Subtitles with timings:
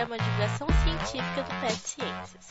[0.00, 2.48] programa divulgação científica do PET Ciências.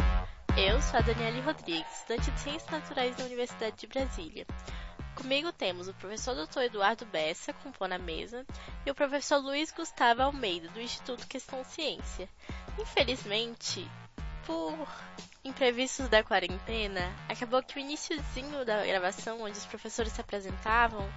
[0.56, 4.46] Eu sou a Daniele Rodrigues, estudante de Ciências Naturais da Universidade de Brasília.
[5.16, 6.60] Comigo temos o professor Dr.
[6.60, 8.46] Eduardo Bessa, compor na mesa,
[8.86, 12.30] e o professor Luiz Gustavo Almeida, do Instituto Questão Ciência.
[12.78, 13.90] Infelizmente,
[14.46, 14.88] por
[15.44, 21.10] imprevistos da quarentena, acabou que o iníciozinho da gravação, onde os professores se apresentavam,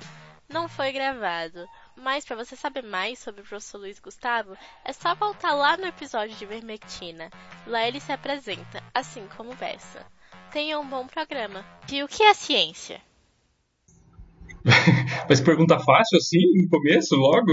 [0.48, 1.68] não foi gravado.
[1.96, 5.86] Mas para você saber mais sobre o professor Luiz Gustavo, é só voltar lá no
[5.86, 7.30] episódio de Vermectina.
[7.66, 10.04] Lá ele se apresenta, assim como Bessa.
[10.52, 11.64] Tenha um bom programa.
[11.90, 13.00] E o que é ciência?
[15.28, 17.52] Mas pergunta fácil assim, no começo, logo?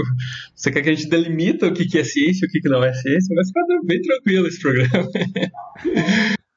[0.54, 2.92] Você quer que a gente delimita o que é ciência e o que não é
[2.92, 3.34] ciência?
[3.34, 5.08] Vai ficar bem tranquilo esse programa.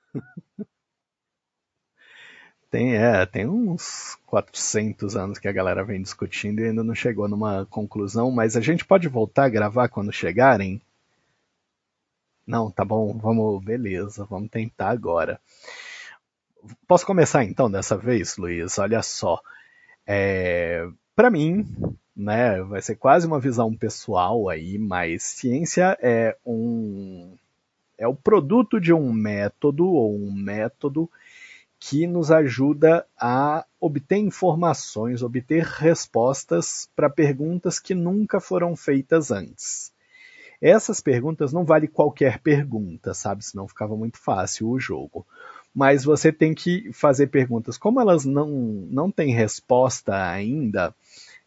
[2.74, 7.28] Tem, é, tem uns 400 anos que a galera vem discutindo e ainda não chegou
[7.28, 10.82] numa conclusão, mas a gente pode voltar a gravar quando chegarem?
[12.48, 15.40] Não, tá bom, vamos, beleza, vamos tentar agora.
[16.88, 18.80] Posso começar então dessa vez, Luiz?
[18.80, 19.40] Olha só.
[20.08, 21.68] É, para mim,
[22.16, 27.38] né, vai ser quase uma visão pessoal aí, mas ciência é um
[28.00, 31.08] é o produto de um método ou um método
[31.86, 39.92] que nos ajuda a obter informações, obter respostas para perguntas que nunca foram feitas antes.
[40.62, 43.44] Essas perguntas não vale qualquer pergunta, sabe?
[43.44, 45.26] Senão ficava muito fácil o jogo
[45.74, 47.78] mas você tem que fazer perguntas.
[47.78, 50.94] Como elas não, não têm resposta ainda,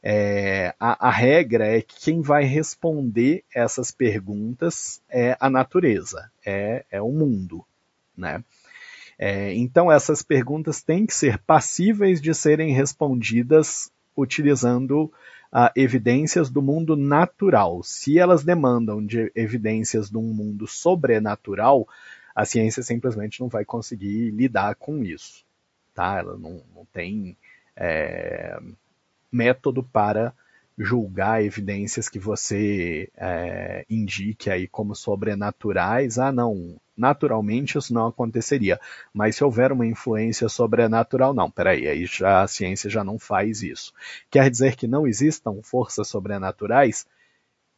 [0.02, 6.84] é, a, a, regra é que quem vai responder essas perguntas é a natureza, é,
[6.90, 7.64] é o mundo.
[8.16, 8.42] Né?
[9.18, 15.04] É, então, essas perguntas têm que ser passíveis de serem respondidas utilizando
[15.52, 17.82] uh, evidências do mundo natural.
[17.82, 21.88] Se elas demandam de evidências de um mundo sobrenatural,
[22.34, 25.44] a ciência simplesmente não vai conseguir lidar com isso.
[25.94, 26.18] Tá?
[26.18, 27.36] Ela não, não tem
[27.74, 28.58] é,
[29.32, 30.34] método para
[30.78, 36.18] julgar evidências que você é, indique aí como sobrenaturais.
[36.18, 38.80] Ah, não, naturalmente isso não aconteceria.
[39.12, 43.62] Mas se houver uma influência sobrenatural, não, peraí, aí já, a ciência já não faz
[43.62, 43.92] isso.
[44.30, 47.06] Quer dizer que não existam forças sobrenaturais?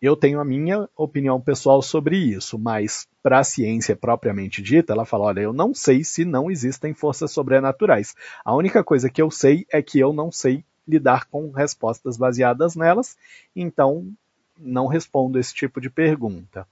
[0.00, 5.04] Eu tenho a minha opinião pessoal sobre isso, mas para a ciência propriamente dita, ela
[5.04, 8.14] fala: olha, eu não sei se não existem forças sobrenaturais.
[8.44, 12.76] A única coisa que eu sei é que eu não sei lidar com respostas baseadas
[12.76, 13.16] nelas,
[13.54, 14.08] então
[14.56, 16.66] não respondo esse tipo de pergunta,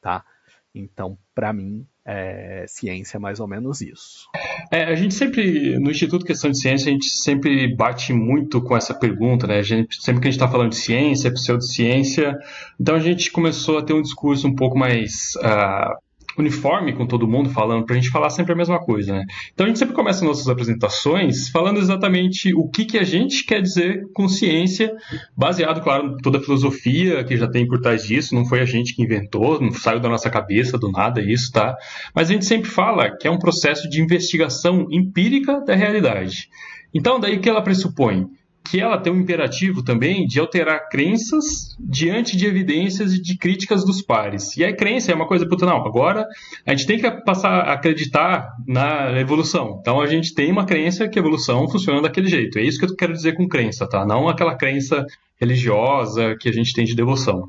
[0.00, 0.24] tá?
[0.74, 4.28] Então, para mim, é, ciência é mais ou menos isso.
[4.70, 8.76] É, a gente sempre, no Instituto Questão de Ciência, a gente sempre bate muito com
[8.76, 9.62] essa pergunta, né?
[9.62, 12.38] Gente, sempre que a gente está falando de ciência, pseudociência,
[12.80, 16.07] então a gente começou a ter um discurso um pouco mais uh,
[16.40, 19.24] uniforme com todo mundo falando, para a gente falar sempre a mesma coisa, né?
[19.52, 23.60] Então a gente sempre começa nossas apresentações falando exatamente o que, que a gente quer
[23.60, 24.94] dizer com ciência,
[25.36, 28.64] baseado, claro, em toda a filosofia que já tem por trás disso, não foi a
[28.64, 31.76] gente que inventou, não saiu da nossa cabeça do nada isso, tá?
[32.14, 36.48] Mas a gente sempre fala que é um processo de investigação empírica da realidade.
[36.94, 38.26] Então, daí que ela pressupõe?
[38.70, 43.84] Que ela tem um imperativo também de alterar crenças diante de evidências e de críticas
[43.84, 44.56] dos pares.
[44.56, 46.26] E a crença é uma coisa, puta, não, agora
[46.66, 49.78] a gente tem que passar a acreditar na evolução.
[49.80, 52.58] Então a gente tem uma crença que a evolução funciona daquele jeito.
[52.58, 54.04] É isso que eu quero dizer com crença, tá?
[54.04, 55.04] Não aquela crença
[55.40, 57.44] religiosa que a gente tem de devoção.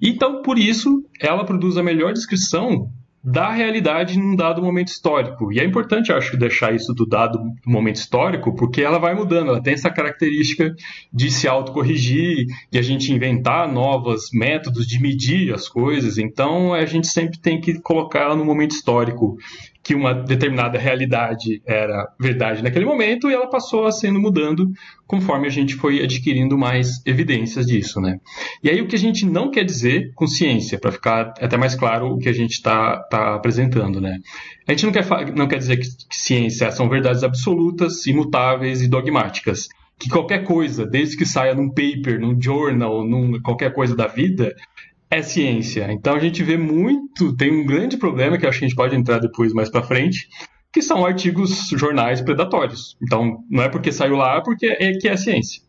[0.00, 2.88] Então, por isso, ela produz a melhor descrição
[3.22, 5.52] da realidade num dado momento histórico.
[5.52, 9.62] E é importante, acho, deixar isso do dado momento histórico, porque ela vai mudando, ela
[9.62, 10.74] tem essa característica
[11.12, 16.18] de se autocorrigir, de a gente inventar novos métodos de medir as coisas.
[16.18, 19.36] Então, a gente sempre tem que colocar ela no momento histórico
[19.82, 24.70] que uma determinada realidade era verdade naquele momento e ela passou a sendo mudando
[25.06, 28.18] conforme a gente foi adquirindo mais evidências disso, né?
[28.62, 31.74] E aí o que a gente não quer dizer com ciência, para ficar até mais
[31.74, 34.18] claro o que a gente está tá apresentando, né?
[34.66, 38.88] A gente não quer, não quer dizer que, que ciência são verdades absolutas, imutáveis e
[38.88, 39.68] dogmáticas
[40.02, 44.52] que qualquer coisa, desde que saia num paper, num journal, num qualquer coisa da vida,
[45.12, 45.92] é ciência.
[45.92, 48.96] Então a gente vê muito, tem um grande problema que acho que a gente pode
[48.96, 50.26] entrar depois mais para frente,
[50.72, 52.96] que são artigos jornais predatórios.
[53.02, 55.60] Então não é porque saiu lá, porque é que é ciência.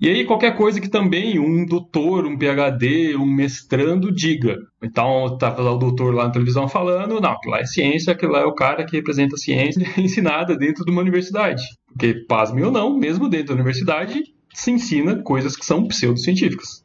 [0.00, 4.56] E aí qualquer coisa que também um doutor, um PhD, um mestrando diga.
[4.82, 8.40] Então tá o doutor lá na televisão falando, não, aquilo lá é ciência, aquilo lá
[8.40, 11.62] é o cara que representa a ciência ensinada dentro de uma universidade.
[11.86, 14.22] Porque, pasme ou não, mesmo dentro da universidade,
[14.54, 16.82] se ensina coisas que são pseudocientíficas.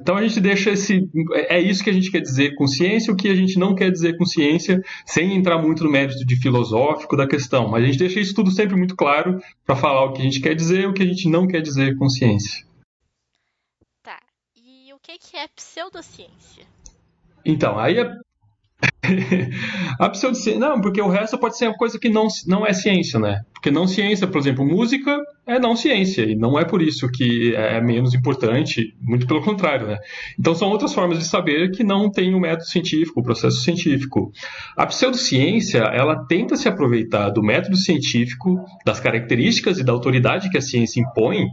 [0.00, 1.08] Então a gente deixa esse.
[1.48, 3.90] É, isso que a gente quer dizer com ciência, o que a gente não quer
[3.90, 7.68] dizer com ciência, sem entrar muito no mérito de filosófico da questão.
[7.68, 10.40] Mas a gente deixa isso tudo sempre muito claro para falar o que a gente
[10.40, 12.64] quer dizer e o que a gente não quer dizer com ciência.
[14.02, 14.20] Tá.
[14.54, 16.66] E o que é pseudociência?
[17.44, 18.12] Então, aí é
[19.98, 20.58] a pseudociência.
[20.58, 23.42] Não, porque o resto pode ser uma coisa que não, não é ciência, né?
[23.52, 27.54] Porque não ciência, por exemplo, música é não ciência, e não é por isso que
[27.54, 29.98] é menos importante, muito pelo contrário, né?
[30.38, 34.32] Então são outras formas de saber que não tem o método científico, o processo científico.
[34.76, 40.58] A pseudociência, ela tenta se aproveitar do método científico, das características e da autoridade que
[40.58, 41.46] a ciência impõe,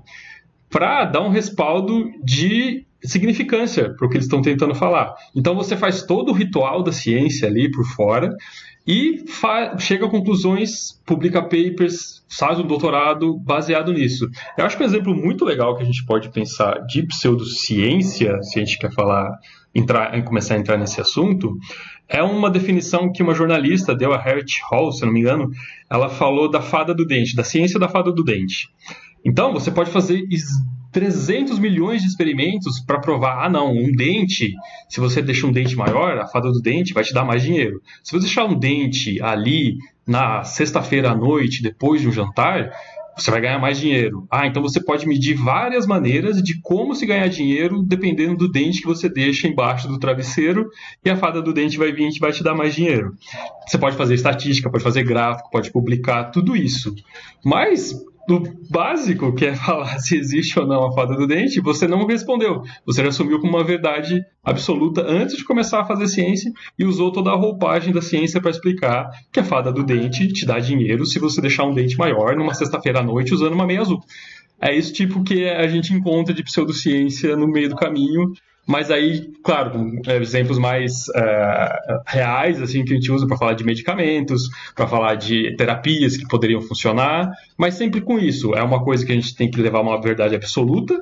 [0.70, 5.14] para dar um respaldo de significância para o que eles estão tentando falar.
[5.36, 8.36] Então você faz todo o ritual da ciência ali por fora
[8.86, 9.24] e
[9.80, 14.30] chega a conclusões, publica papers, faz um doutorado baseado nisso.
[14.58, 18.60] Eu acho que um exemplo muito legal que a gente pode pensar de pseudociência, se
[18.60, 19.40] a gente quer falar,
[19.74, 21.58] entrar, começar a entrar nesse assunto,
[22.10, 25.50] é uma definição que uma jornalista deu a Harriet Hall, se não me engano,
[25.90, 28.70] ela falou da fada do dente, da ciência da fada do dente.
[29.26, 30.28] Então, você pode fazer
[30.94, 34.54] 300 milhões de experimentos para provar, ah não, um dente,
[34.88, 37.82] se você deixa um dente maior, a fada do dente vai te dar mais dinheiro.
[38.04, 39.76] Se você deixar um dente ali
[40.06, 42.72] na sexta-feira à noite, depois de um jantar,
[43.18, 44.28] você vai ganhar mais dinheiro.
[44.30, 48.82] Ah, então você pode medir várias maneiras de como se ganhar dinheiro dependendo do dente
[48.82, 50.70] que você deixa embaixo do travesseiro
[51.04, 53.16] e a fada do dente vai vir e vai te dar mais dinheiro.
[53.68, 56.94] Você pode fazer estatística, pode fazer gráfico, pode publicar tudo isso.
[57.44, 57.94] Mas
[58.28, 62.06] do básico, que é falar se existe ou não a fada do dente, você não
[62.06, 62.62] respondeu.
[62.86, 67.32] Você assumiu como uma verdade absoluta antes de começar a fazer ciência e usou toda
[67.32, 71.20] a roupagem da ciência para explicar que a fada do dente te dá dinheiro se
[71.20, 74.00] você deixar um dente maior numa sexta-feira à noite usando uma meia azul.
[74.62, 78.32] É esse tipo que a gente encontra de pseudociência no meio do caminho
[78.66, 83.54] mas aí, claro, é, exemplos mais é, reais, assim, que a gente usa para falar
[83.54, 84.44] de medicamentos,
[84.74, 88.56] para falar de terapias que poderiam funcionar, mas sempre com isso.
[88.56, 90.98] É uma coisa que a gente tem que levar uma verdade absoluta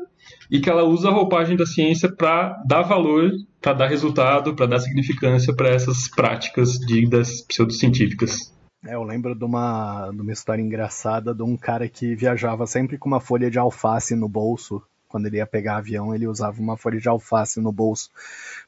[0.50, 3.32] e que ela usa a roupagem da ciência para dar valor,
[3.62, 8.52] para dar resultado, para dar significância para essas práticas ditas pseudocientíficas.
[8.84, 12.98] É, eu lembro de uma, de uma história engraçada de um cara que viajava sempre
[12.98, 14.82] com uma folha de alface no bolso
[15.12, 18.10] quando ele ia pegar avião, ele usava uma folha de alface no bolso,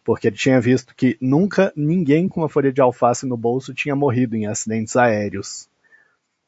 [0.03, 3.95] porque ele tinha visto que nunca ninguém com uma folha de alface no bolso tinha
[3.95, 5.69] morrido em acidentes aéreos.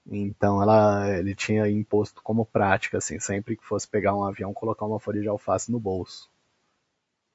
[0.07, 4.85] Então ela, ele tinha imposto como prática, assim, sempre que fosse pegar um avião, colocar
[4.85, 6.29] uma folha de alface no bolso.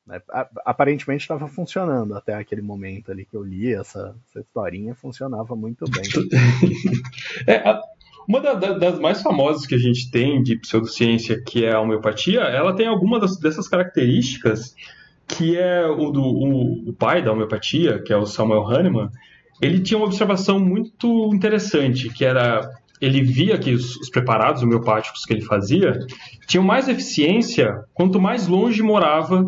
[0.07, 0.21] Né,
[0.65, 5.85] aparentemente estava funcionando até aquele momento ali que eu li essa, essa historinha, funcionava muito
[5.91, 6.03] bem.
[7.47, 7.63] é,
[8.29, 11.81] uma da, da, das mais famosas que a gente tem de pseudociência, que é a
[11.81, 14.75] homeopatia, ela tem alguma das, dessas características
[15.27, 19.09] que é o do o, o pai da homeopatia, que é o Samuel Hahnemann,
[19.61, 22.69] ele tinha uma observação muito interessante, que era
[23.01, 25.99] ele via que os, os, preparados homeopáticos que ele fazia
[26.47, 29.45] tinham mais eficiência quanto mais longe morava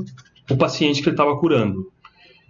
[0.51, 1.91] o paciente que ele estava curando.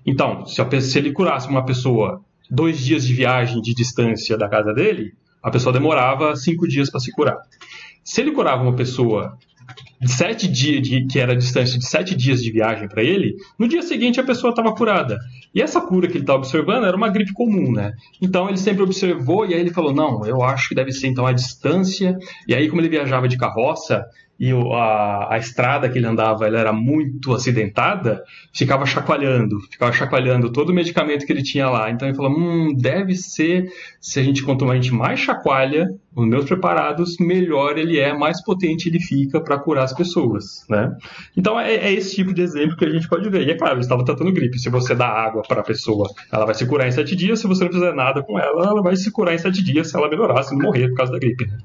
[0.06, 4.48] Então, se, a, se, ele curasse uma pessoa dois dias de viagem de distância da
[4.48, 7.38] casa dele, a pessoa demorava cinco dias para se curar.
[8.04, 9.36] Se ele curava uma pessoa
[10.00, 13.36] de sete dias, de, que era a distância de sete dias de viagem para ele,
[13.56, 15.16] no dia seguinte a pessoa estava curada.
[15.54, 17.92] E essa cura que ele estava observando era uma gripe comum, né?
[18.20, 21.24] Então ele sempre observou e aí ele falou: não, eu acho que deve ser então
[21.24, 22.18] a distância.
[22.48, 24.04] E aí, como ele viajava de carroça,
[24.42, 30.50] e a, a estrada que ele andava ela era muito acidentada, ficava chacoalhando, ficava chacoalhando
[30.50, 31.88] todo o medicamento que ele tinha lá.
[31.92, 33.70] Então ele falou: hum, deve ser,
[34.00, 38.42] se a gente quanto a gente mais chacoalha os meus preparados, melhor ele é, mais
[38.42, 40.92] potente ele fica para curar as pessoas, né?
[41.36, 43.46] Então é, é, esse tipo de exemplo que a gente pode ver.
[43.46, 44.58] E é claro, ele estava tratando gripe.
[44.58, 47.38] Se você dá água para a pessoa, ela vai se curar em sete dias.
[47.38, 49.96] Se você não fizer nada com ela, ela vai se curar em sete dias se
[49.96, 51.46] ela melhorar, se não morrer por causa da gripe.
[51.46, 51.58] Né?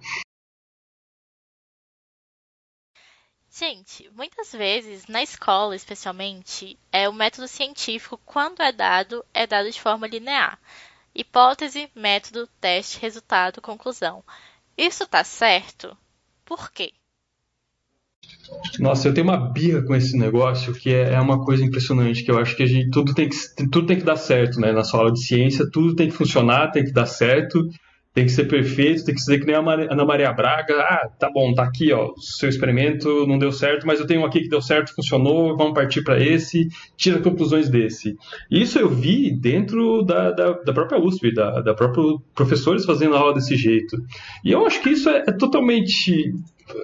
[3.59, 9.71] Gente, muitas vezes, na escola especialmente, é o método científico, quando é dado, é dado
[9.71, 10.59] de forma linear.
[11.15, 14.23] Hipótese, método, teste, resultado, conclusão.
[14.77, 15.97] Isso está certo?
[16.45, 16.91] Por quê?
[18.77, 22.29] Nossa, eu tenho uma birra com esse negócio que é, é uma coisa impressionante, que
[22.29, 23.35] eu acho que a gente, tudo, tem que
[23.71, 24.71] tudo tem que dar certo, né?
[24.71, 27.67] Na sua aula de ciência, tudo tem que funcionar, tem que dar certo
[28.17, 30.73] tem que ser perfeito, tem que ser que nem a Ana Maria Braga.
[30.79, 34.25] Ah, tá bom, tá aqui, ó, seu experimento não deu certo, mas eu tenho um
[34.25, 38.17] aqui que deu certo, funcionou, vamos partir para esse, tira conclusões desse.
[38.49, 43.35] Isso eu vi dentro da, da, da própria USP, da, da própria professores fazendo aula
[43.35, 43.95] desse jeito.
[44.43, 46.33] E eu acho que isso é, é totalmente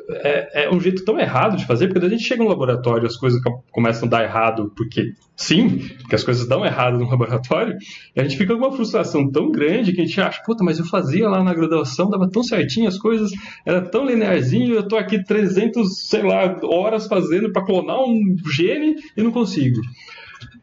[0.09, 3.15] é, é, um jeito tão errado de fazer, porque a gente chega no laboratório as
[3.15, 7.75] coisas começam a dar errado, porque sim, porque as coisas dão errado no laboratório,
[8.15, 10.79] e a gente fica com uma frustração tão grande que a gente acha, puta, mas
[10.79, 13.31] eu fazia lá na graduação, dava tão certinho as coisas,
[13.65, 18.95] era tão linearzinho, eu tô aqui 300, sei lá, horas fazendo para clonar um gene
[19.17, 19.79] e não consigo.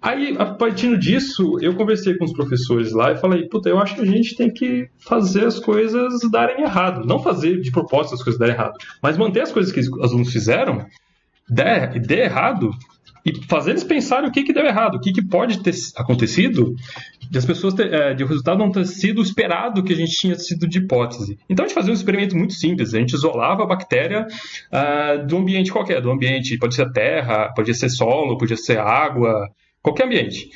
[0.03, 3.95] Aí, a partir disso, eu conversei com os professores lá e falei, puta, eu acho
[3.95, 7.07] que a gente tem que fazer as coisas darem errado.
[7.07, 10.33] Não fazer de propósito as coisas darem errado, mas manter as coisas que os alunos
[10.33, 10.87] fizeram,
[11.49, 12.71] der, errado,
[13.27, 16.75] e fazer eles pensarem o que, que deu errado, o que, que pode ter acontecido
[17.31, 20.13] de as pessoas ter, é, de o resultado não ter sido esperado que a gente
[20.13, 21.39] tinha sido de hipótese.
[21.49, 25.37] Então a gente fazia um experimento muito simples, a gente isolava a bactéria uh, do
[25.37, 29.47] ambiente qualquer, do ambiente, pode ser terra, pode ser solo, podia ser água,
[29.83, 30.49] qualquer ambiente.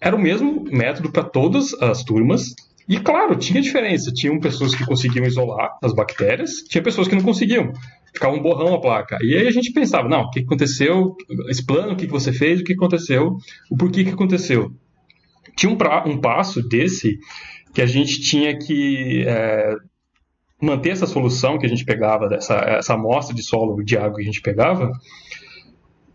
[0.00, 2.54] Era o mesmo método para todas as turmas.
[2.88, 4.12] E claro, tinha diferença.
[4.12, 7.72] Tinham pessoas que conseguiam isolar as bactérias, tinha pessoas que não conseguiam.
[8.12, 9.18] Ficava um borrão a placa.
[9.22, 11.16] E aí a gente pensava, não, o que aconteceu?
[11.48, 12.60] Esse plano, o que você fez?
[12.60, 13.36] O que aconteceu?
[13.70, 14.70] O porquê que aconteceu?
[15.56, 17.18] Tinha um, pra, um passo desse
[17.72, 19.74] que a gente tinha que é,
[20.60, 24.22] manter essa solução que a gente pegava, dessa essa amostra de solo de água que
[24.22, 24.90] a gente pegava,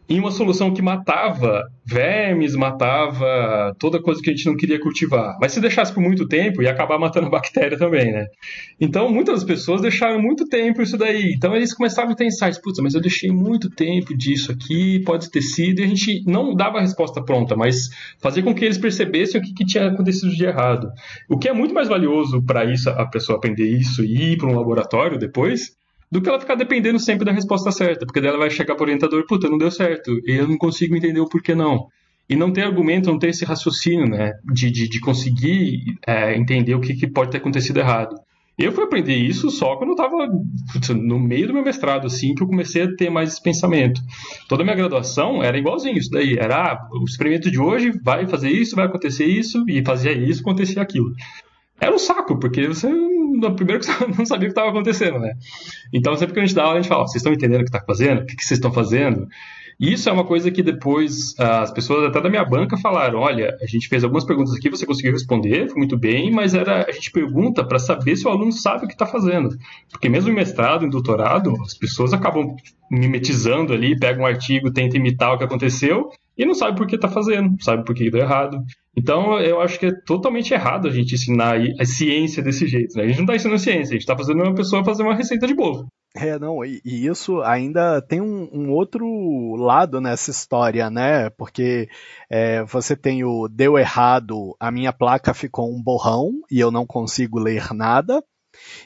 [0.10, 5.38] em uma solução que matava vermes, matava toda coisa que a gente não queria cultivar.
[5.40, 8.26] Mas se deixasse por muito tempo, ia acabar matando a bactéria também, né?
[8.80, 11.34] Então, muitas pessoas deixaram muito tempo isso daí.
[11.36, 12.60] Então, eles começavam a insights.
[12.60, 15.80] Putz, mas eu deixei muito tempo disso aqui, pode ter sido.
[15.80, 17.90] E a gente não dava a resposta pronta, mas
[18.20, 20.90] fazia com que eles percebessem o que, que tinha acontecido de errado.
[21.30, 24.50] O que é muito mais valioso para isso, a pessoa aprender isso e ir para
[24.50, 25.79] um laboratório depois,
[26.12, 28.84] do que ela ficar dependendo sempre da resposta certa, porque daí ela vai chegar para
[28.84, 31.88] o orientador, puta, não deu certo, e eu não consigo entender o porquê não.
[32.28, 36.76] E não ter argumento, não ter esse raciocínio, né, de, de, de conseguir é, entender
[36.76, 38.16] o que, que pode ter acontecido errado.
[38.60, 40.28] Eu fui aprender isso só quando eu estava
[40.96, 44.02] no meio do meu mestrado, assim, que eu comecei a ter mais esse pensamento.
[44.50, 46.38] Toda a minha graduação era igualzinho isso daí.
[46.38, 50.42] Era, ah, o experimento de hoje vai fazer isso, vai acontecer isso, e fazia isso,
[50.42, 51.14] acontecia aquilo.
[51.80, 52.90] Era um saco, porque você
[53.40, 55.34] no primeiro que não sabia o que estava acontecendo, né?
[55.94, 57.70] Então, sempre que a gente dá aula, a gente fala, vocês estão entendendo o que
[57.70, 58.22] está fazendo?
[58.22, 59.28] O que, que vocês estão fazendo?
[59.80, 63.56] E isso é uma coisa que depois as pessoas até da minha banca falaram, olha,
[63.62, 66.92] a gente fez algumas perguntas aqui, você conseguiu responder, foi muito bem, mas era a
[66.92, 69.58] gente pergunta para saber se o aluno sabe o que está fazendo.
[69.90, 72.58] Porque mesmo em mestrado, em doutorado, as pessoas acabam
[72.92, 76.96] mimetizando ali, pegam um artigo, tentam imitar o que aconteceu e não sabe por que
[76.96, 78.64] está fazendo, sabe por que deu errado.
[78.98, 82.96] Então, eu acho que é totalmente errado a gente ensinar a ciência desse jeito.
[82.96, 83.04] Né?
[83.04, 85.46] A gente não está ensinando ciência, a gente está fazendo uma pessoa fazer uma receita
[85.46, 85.88] de bolo.
[86.16, 91.30] É, não, e, e isso ainda tem um, um, outro lado nessa história, né?
[91.32, 91.88] Porque
[92.30, 96.86] é, você tem o deu errado, a minha placa ficou um borrão e eu não
[96.86, 98.24] consigo ler nada.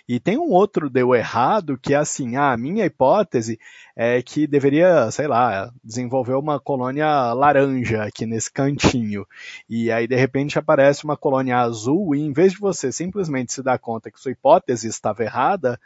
[0.08, 3.60] E tem um outro deu errado que é assim, ah, a minha hipótese
[3.96, 9.26] é que deveria, sei lá, desenvolver uma colônia laranja aqui nesse cantinho.
[9.70, 13.64] E aí de repente aparece uma colônia azul e em vez de você simplesmente se
[13.64, 15.80] dar conta que sua hipótese estava errada,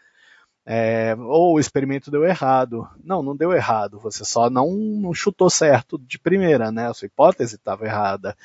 [0.69, 2.85] é, ou o experimento deu errado.
[3.01, 6.89] Não, não deu errado, você só não, não chutou certo de primeira, né?
[6.89, 8.35] A sua hipótese estava errada.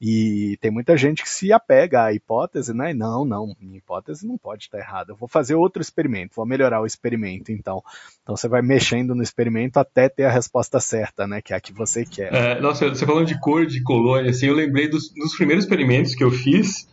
[0.00, 2.94] E tem muita gente que se apega à hipótese, né?
[2.94, 5.12] Não, não, minha hipótese não pode estar errada.
[5.12, 7.82] Eu vou fazer outro experimento, vou melhorar o experimento, então.
[8.22, 11.42] Então você vai mexendo no experimento até ter a resposta certa, né?
[11.42, 12.32] Que é a que você quer.
[12.32, 16.14] É, nossa, você falando de cor de colônia, assim, eu lembrei dos, dos primeiros experimentos
[16.14, 16.88] que eu fiz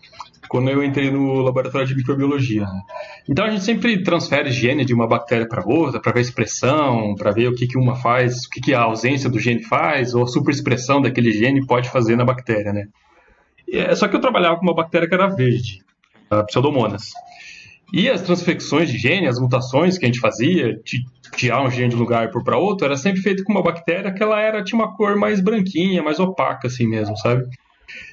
[0.48, 2.62] quando eu entrei no laboratório de microbiologia.
[2.62, 2.82] Né?
[3.30, 7.16] Então a gente sempre transfere gene de uma bactéria para outra para ver a expressão,
[7.16, 10.14] para ver o que, que uma faz, o que, que a ausência do gene faz,
[10.14, 12.88] ou a superexpressão daquele gene pode fazer na bactéria, né?
[13.72, 15.84] É, só que eu trabalhava com uma bactéria que era verde,
[16.30, 17.12] a Pseudomonas.
[17.94, 21.04] E as transfecções de gene, as mutações que a gente fazia, de
[21.36, 24.22] tirar um gene de um lugar para outro, era sempre feito com uma bactéria que
[24.22, 27.44] ela era tinha uma cor mais branquinha, mais opaca assim mesmo, sabe?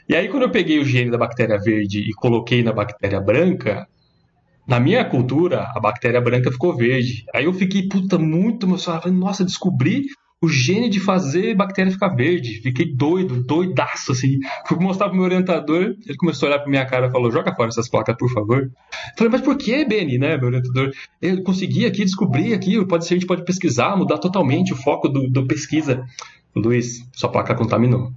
[0.08, 3.86] E aí, quando eu peguei o gene da bactéria verde e coloquei na bactéria branca,
[4.66, 7.24] na minha cultura, a bactéria branca ficou verde.
[7.34, 9.10] Aí eu fiquei, puta, muito emocionado.
[9.12, 10.06] Nossa, descobri
[10.40, 12.60] o gene de fazer bactéria ficar verde.
[12.62, 14.38] Fiquei doido, doidaço, assim.
[14.66, 17.54] Fui mostrar pro meu orientador, ele começou a olhar pra minha cara e falou, joga
[17.54, 18.70] fora essas placas, por favor.
[19.16, 20.92] Falei, mas por que, Benny, né, meu orientador?
[21.20, 25.08] Eu consegui aqui, descobri aqui, pode ser, a gente pode pesquisar, mudar totalmente o foco
[25.08, 26.04] do, do pesquisa.
[26.54, 28.12] Luiz, sua placa contaminou.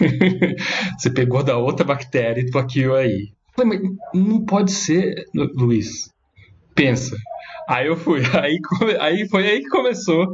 [0.98, 3.32] você pegou da outra bactéria e aqui aí.
[3.56, 6.10] Falei, mas não pode ser, Luiz.
[6.74, 7.16] pensa.
[7.70, 8.58] Aí eu fui, aí,
[8.98, 10.32] aí foi aí que começou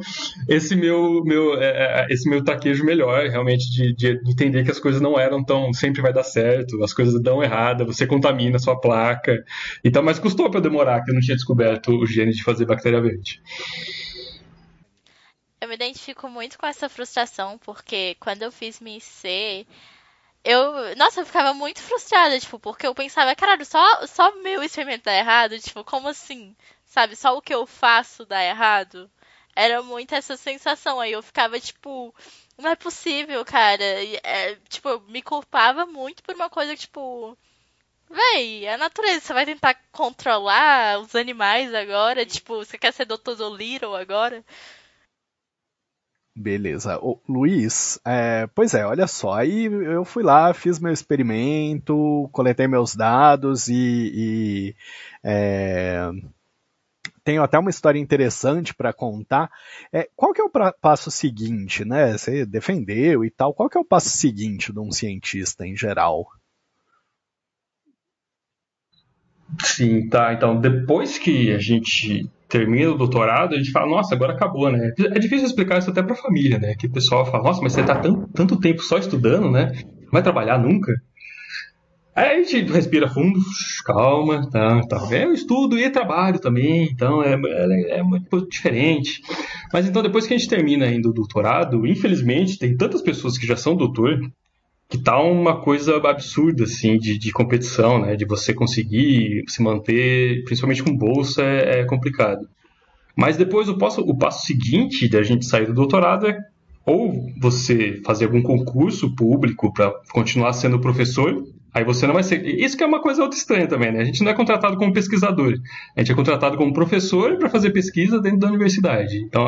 [0.48, 4.70] esse meu, meu, é, é, é, esse meu taquejo melhor, realmente, de, de, entender que
[4.70, 5.70] as coisas não eram tão.
[5.74, 9.44] sempre vai dar certo, as coisas dão errada, você contamina a sua placa.
[9.84, 13.02] Então, mas custou para demorar, que eu não tinha descoberto o gene de fazer bactéria
[13.02, 13.40] verde.
[15.66, 19.66] Eu me identifico muito com essa frustração, porque quando eu fiz minha IC,
[20.44, 25.04] eu, nossa, eu ficava muito frustrada, tipo, porque eu pensava, caralho, só, só meu experimento
[25.04, 26.54] dá errado, tipo, como assim?
[26.96, 27.16] sabe?
[27.16, 29.10] Só o que eu faço dá errado.
[29.54, 31.00] Era muito essa sensação.
[31.00, 32.14] Aí eu ficava tipo,
[32.58, 34.02] não é possível, cara.
[34.02, 37.36] E, é, tipo, eu me culpava muito por uma coisa tipo.
[38.10, 42.24] Véi, a natureza, você vai tentar controlar os animais agora?
[42.26, 43.34] Tipo, você quer ser Dr.
[43.36, 44.44] Dolittle agora?
[46.38, 46.98] Beleza.
[46.98, 52.66] Ô, Luiz, é, pois é, olha só, aí eu fui lá, fiz meu experimento, coletei
[52.66, 53.74] meus dados e,
[54.14, 54.76] e
[55.24, 56.10] é,
[57.24, 59.50] tenho até uma história interessante para contar.
[59.90, 62.12] É, qual que é o passo seguinte, né?
[62.12, 63.54] Você defendeu e tal.
[63.54, 66.30] Qual que é o passo seguinte de um cientista em geral?
[69.64, 70.34] Sim, tá.
[70.34, 74.92] Então, depois que a gente termina o doutorado, a gente fala, nossa, agora acabou, né?
[74.98, 76.74] É difícil explicar isso até para a família, né?
[76.74, 79.72] Que o pessoal fala, nossa, mas você está tanto, tanto tempo só estudando, né?
[80.02, 80.92] Não vai trabalhar nunca?
[82.14, 83.38] Aí a gente respira fundo,
[83.84, 85.06] calma, tá, tá.
[85.14, 89.20] É o estudo e trabalho também, então é, é, é muito diferente.
[89.70, 93.46] Mas então depois que a gente termina ainda o doutorado, infelizmente tem tantas pessoas que
[93.46, 94.18] já são doutor
[94.88, 98.16] que tá uma coisa absurda assim de, de competição, né?
[98.16, 102.48] De você conseguir se manter, principalmente com bolsa, é, é complicado.
[103.16, 106.38] Mas depois o passo, o passo seguinte da gente sair do doutorado é
[106.84, 111.42] ou você fazer algum concurso público para continuar sendo professor
[111.76, 112.42] Aí você não vai ser.
[112.58, 114.00] Isso que é uma coisa outra estranha também, né?
[114.00, 115.52] A gente não é contratado como pesquisador.
[115.94, 119.18] A gente é contratado como professor para fazer pesquisa dentro da universidade.
[119.18, 119.46] Então,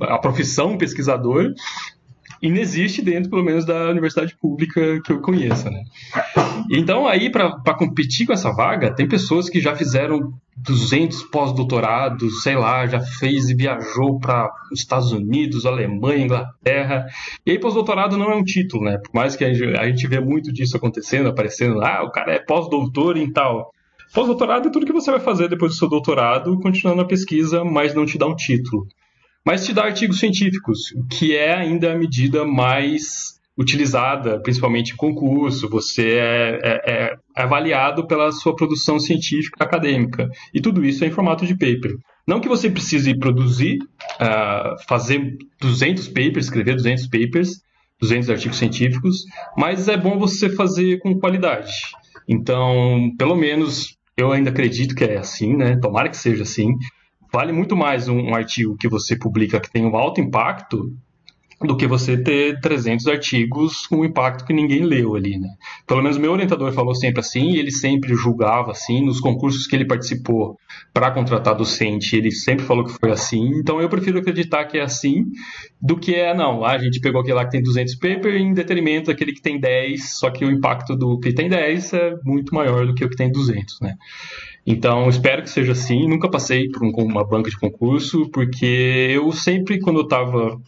[0.00, 1.52] a, a profissão pesquisador
[2.40, 5.82] inexiste dentro, pelo menos, da universidade pública que eu conheça, né?
[6.70, 12.56] Então, aí, para competir com essa vaga, tem pessoas que já fizeram 200 pós-doutorados, sei
[12.56, 17.06] lá, já fez e viajou para os Estados Unidos, Alemanha, Inglaterra.
[17.44, 18.98] E aí, pós-doutorado não é um título, né?
[18.98, 23.16] Por mais que a gente, vê muito disso acontecendo, aparecendo ah, o cara é pós-doutor
[23.16, 23.72] em tal.
[24.14, 27.94] Pós-doutorado é tudo que você vai fazer depois do seu doutorado, continuando a pesquisa, mas
[27.94, 28.86] não te dá um título
[29.44, 35.68] mas te dá artigos científicos, que é ainda a medida mais utilizada, principalmente em concurso.
[35.68, 40.28] Você é, é, é, avaliado pela sua produção científica acadêmica.
[40.54, 41.96] E tudo isso é em formato de paper.
[42.26, 43.78] Não que você precise produzir,
[44.20, 47.62] uh, fazer 200 papers, escrever 200 papers,
[48.00, 49.24] 200 artigos científicos,
[49.56, 51.72] mas é bom você fazer com qualidade.
[52.28, 55.78] Então, pelo menos eu ainda acredito que é assim, né?
[55.80, 56.74] Tomara que seja assim
[57.32, 60.96] vale muito mais um, um artigo que você publica que tem um alto impacto
[61.60, 65.48] do que você ter 300 artigos com um impacto que ninguém leu ali, né?
[65.86, 69.74] Pelo menos meu orientador falou sempre assim, e ele sempre julgava assim, nos concursos que
[69.74, 70.56] ele participou
[70.94, 74.82] para contratar docente, ele sempre falou que foi assim, então eu prefiro acreditar que é
[74.82, 75.24] assim,
[75.82, 79.10] do que é, não, a gente pegou aquele lá que tem 200 papers em detrimento
[79.10, 82.86] daquele que tem 10, só que o impacto do que tem 10 é muito maior
[82.86, 83.94] do que o que tem 200, né?
[84.70, 86.06] Então, espero que seja assim.
[86.06, 90.60] Nunca passei por uma banca de concurso, porque eu sempre, quando eu estava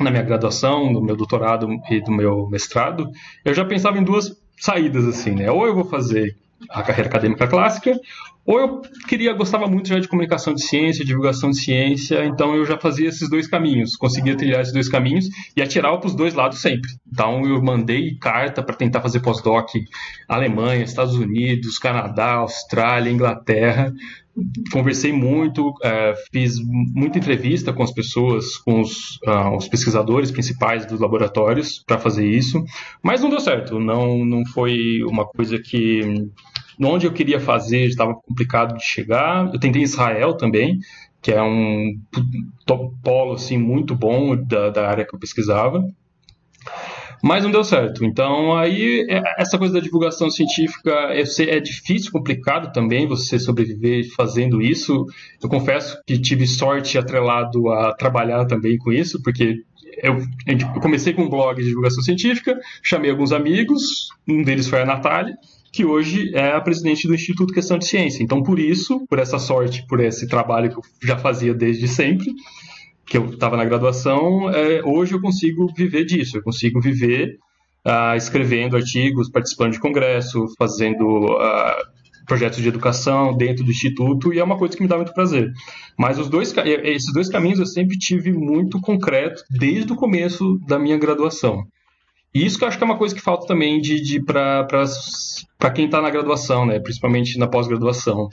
[0.00, 3.10] na minha graduação, no meu doutorado e do meu mestrado,
[3.44, 5.50] eu já pensava em duas saídas, assim, né?
[5.50, 6.36] Ou eu vou fazer
[6.70, 7.98] a carreira acadêmica clássica,
[8.46, 12.64] ou eu queria, gostava muito já de comunicação de ciência, divulgação de ciência, então eu
[12.64, 16.32] já fazia esses dois caminhos, conseguia trilhar esses dois caminhos e atirava para os dois
[16.32, 16.90] lados sempre.
[17.12, 19.68] Então eu mandei carta para tentar fazer pós-doc
[20.28, 23.92] Alemanha, Estados Unidos, Canadá, Austrália, Inglaterra.
[24.70, 30.84] Conversei muito, é, fiz muita entrevista com as pessoas, com os, uh, os pesquisadores principais
[30.84, 32.62] dos laboratórios para fazer isso,
[33.02, 33.80] mas não deu certo.
[33.80, 36.28] Não, não foi uma coisa que
[36.80, 39.50] onde eu queria fazer estava complicado de chegar.
[39.52, 40.78] Eu tentei Israel também,
[41.22, 41.98] que é um
[43.02, 45.82] polo assim, muito bom da, da área que eu pesquisava.
[47.22, 48.04] Mas não deu certo.
[48.04, 54.08] Então, aí, é, essa coisa da divulgação científica é, é difícil, complicado também você sobreviver
[54.14, 55.06] fazendo isso.
[55.42, 59.62] Eu confesso que tive sorte atrelado a trabalhar também com isso, porque
[60.02, 64.82] eu, eu comecei com um blog de divulgação científica, chamei alguns amigos, um deles foi
[64.82, 65.34] a Natália,
[65.72, 68.22] que hoje é a presidente do Instituto Questão de Ciência.
[68.22, 72.32] Então, por isso, por essa sorte, por esse trabalho que eu já fazia desde sempre,
[73.06, 76.38] que eu estava na graduação, é, hoje eu consigo viver disso.
[76.38, 77.38] Eu consigo viver
[77.86, 84.38] uh, escrevendo artigos, participando de congresso, fazendo uh, projetos de educação dentro do instituto e
[84.40, 85.50] é uma coisa que me dá muito prazer.
[85.96, 90.78] Mas os dois, esses dois caminhos eu sempre tive muito concreto desde o começo da
[90.78, 91.64] minha graduação.
[92.34, 94.66] E isso que eu acho que é uma coisa que falta também de, de para
[95.74, 96.78] quem está na graduação, né?
[96.80, 98.28] principalmente na pós-graduação.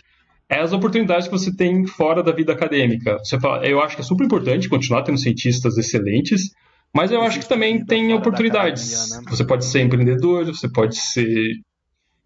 [0.53, 3.17] É as oportunidades que você tem fora da vida acadêmica.
[3.17, 6.51] Você fala, eu acho que é super importante continuar tendo cientistas excelentes,
[6.93, 8.93] mas eu acho que também tem oportunidades.
[8.93, 9.35] Academia, né?
[9.35, 11.55] Você pode ser empreendedor, você pode ser.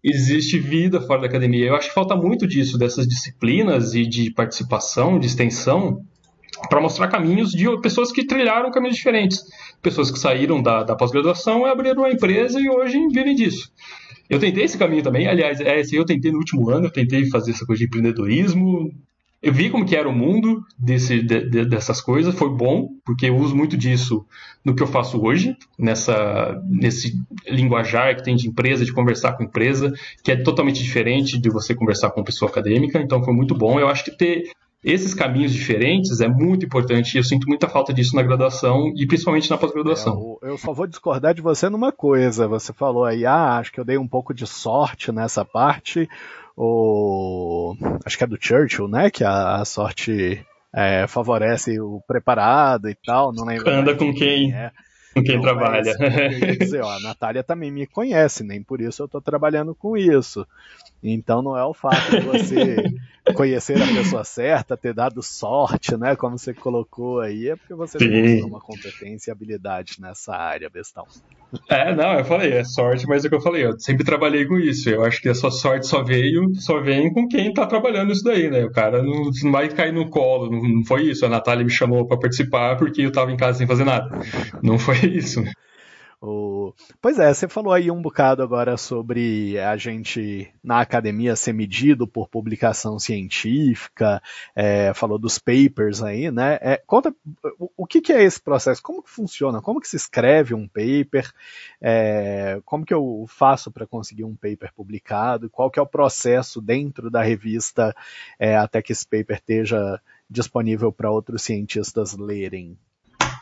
[0.04, 1.68] Existe vida fora da academia.
[1.68, 6.02] Eu acho que falta muito disso, dessas disciplinas e de participação, de extensão,
[6.68, 9.42] para mostrar caminhos de pessoas que trilharam caminhos diferentes.
[9.80, 13.72] Pessoas que saíram da, da pós-graduação e abriram uma empresa e hoje vivem disso.
[14.28, 17.52] Eu tentei esse caminho também, aliás, é, eu tentei no último ano, eu tentei fazer
[17.52, 18.92] essa coisa de empreendedorismo,
[19.40, 23.26] eu vi como que era o mundo desse, de, de, dessas coisas, foi bom, porque
[23.26, 24.26] eu uso muito disso
[24.64, 29.44] no que eu faço hoje, nessa, nesse linguajar que tem de empresa, de conversar com
[29.44, 29.92] empresa,
[30.24, 33.78] que é totalmente diferente de você conversar com uma pessoa acadêmica, então foi muito bom.
[33.78, 34.50] Eu acho que ter
[34.82, 39.06] esses caminhos diferentes é muito importante e eu sinto muita falta disso na graduação e
[39.06, 40.38] principalmente na pós-graduação.
[40.42, 42.46] É, eu só vou discordar de você numa coisa.
[42.46, 46.08] Você falou aí, ah, acho que eu dei um pouco de sorte nessa parte.
[46.56, 47.74] O...
[48.04, 49.10] Acho que é do Churchill, né?
[49.10, 53.32] Que a, a sorte é, favorece o preparado e tal.
[53.32, 53.68] Não lembro.
[53.68, 54.50] Anda com quem.
[54.50, 54.70] quem é
[55.18, 55.94] com quem então, trabalha.
[55.98, 59.96] Mas, dizer, ó, a Natália também me conhece, nem por isso eu estou trabalhando com
[59.96, 60.46] isso.
[61.02, 62.76] Então não é o fato de você
[63.34, 66.16] conhecer a pessoa certa, ter dado sorte, né?
[66.16, 71.04] Como você colocou aí, é porque você tem uma competência e habilidade nessa área, Bestão.
[71.68, 74.44] É, não, eu falei, é sorte, mas é o que eu falei, eu sempre trabalhei
[74.46, 74.90] com isso.
[74.90, 78.24] Eu acho que a sua sorte só veio, só vem com quem tá trabalhando isso
[78.24, 78.64] daí, né?
[78.64, 81.24] O cara não, não vai cair no colo, não, não foi isso.
[81.24, 84.08] A Natália me chamou para participar porque eu tava em casa sem fazer nada.
[84.62, 85.42] Não foi isso.
[86.20, 86.74] O...
[87.00, 92.08] Pois é, você falou aí um bocado agora sobre a gente na academia ser medido
[92.08, 94.20] por publicação científica,
[94.54, 96.58] é, falou dos papers aí, né?
[96.60, 97.14] É, conta
[97.56, 100.66] o, o que, que, é esse processo, como que funciona, como que se escreve um
[100.66, 101.30] paper,
[101.80, 106.60] é, como que eu faço para conseguir um paper publicado, qual que é o processo
[106.60, 107.94] dentro da revista
[108.40, 112.76] é, até que esse paper esteja disponível para outros cientistas lerem.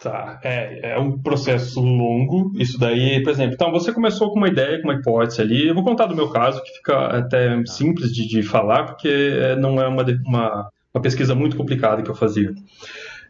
[0.06, 4.46] Tá, é, é um processo longo, isso daí, por exemplo, então você começou com uma
[4.46, 8.14] ideia, com uma hipótese ali, eu vou contar do meu caso, que fica até simples
[8.14, 12.14] de, de falar, porque é, não é uma, uma, uma pesquisa muito complicada que eu
[12.14, 12.54] fazia.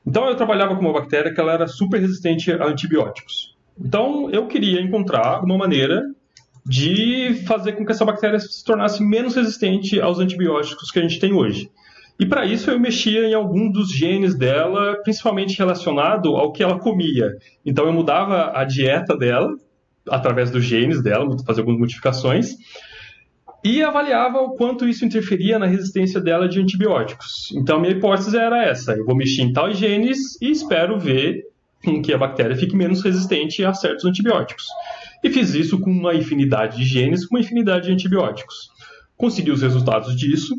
[0.06, 3.56] Então eu trabalhava com uma bactéria que ela era super resistente a antibióticos.
[3.80, 6.02] Então eu queria encontrar uma maneira
[6.62, 11.18] de fazer com que essa bactéria se tornasse menos resistente aos antibióticos que a gente
[11.18, 11.70] tem hoje.
[12.18, 16.78] E para isso eu mexia em algum dos genes dela, principalmente relacionado ao que ela
[16.78, 17.36] comia.
[17.64, 19.54] Então eu mudava a dieta dela
[20.08, 22.54] através dos genes dela, fazia algumas modificações
[23.64, 27.52] e avaliava o quanto isso interferia na resistência dela de antibióticos.
[27.56, 31.44] Então minha hipótese era essa: eu vou mexer em tais genes e espero ver
[31.84, 34.64] com que a bactéria fique menos resistente a certos antibióticos.
[35.22, 38.70] E fiz isso com uma infinidade de genes, com uma infinidade de antibióticos.
[39.16, 40.54] Consegui os resultados disso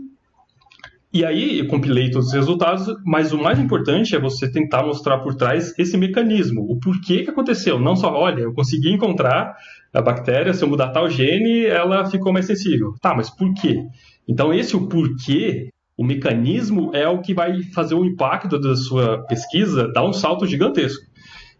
[1.13, 5.19] e aí eu compilei todos os resultados, mas o mais importante é você tentar mostrar
[5.19, 7.79] por trás esse mecanismo, o porquê que aconteceu.
[7.79, 9.55] Não só, olha, eu consegui encontrar
[9.93, 12.93] a bactéria, se eu mudar tal gene, ela ficou mais sensível.
[13.01, 13.85] Tá, mas por quê?
[14.27, 19.25] Então esse o porquê, o mecanismo é o que vai fazer o impacto da sua
[19.27, 21.03] pesquisa dar um salto gigantesco.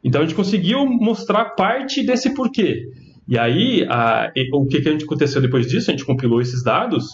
[0.04, 2.84] Então a gente conseguiu mostrar parte desse porquê.
[3.28, 5.90] E aí, a, o que, que a gente aconteceu depois disso?
[5.90, 7.08] A gente compilou esses dados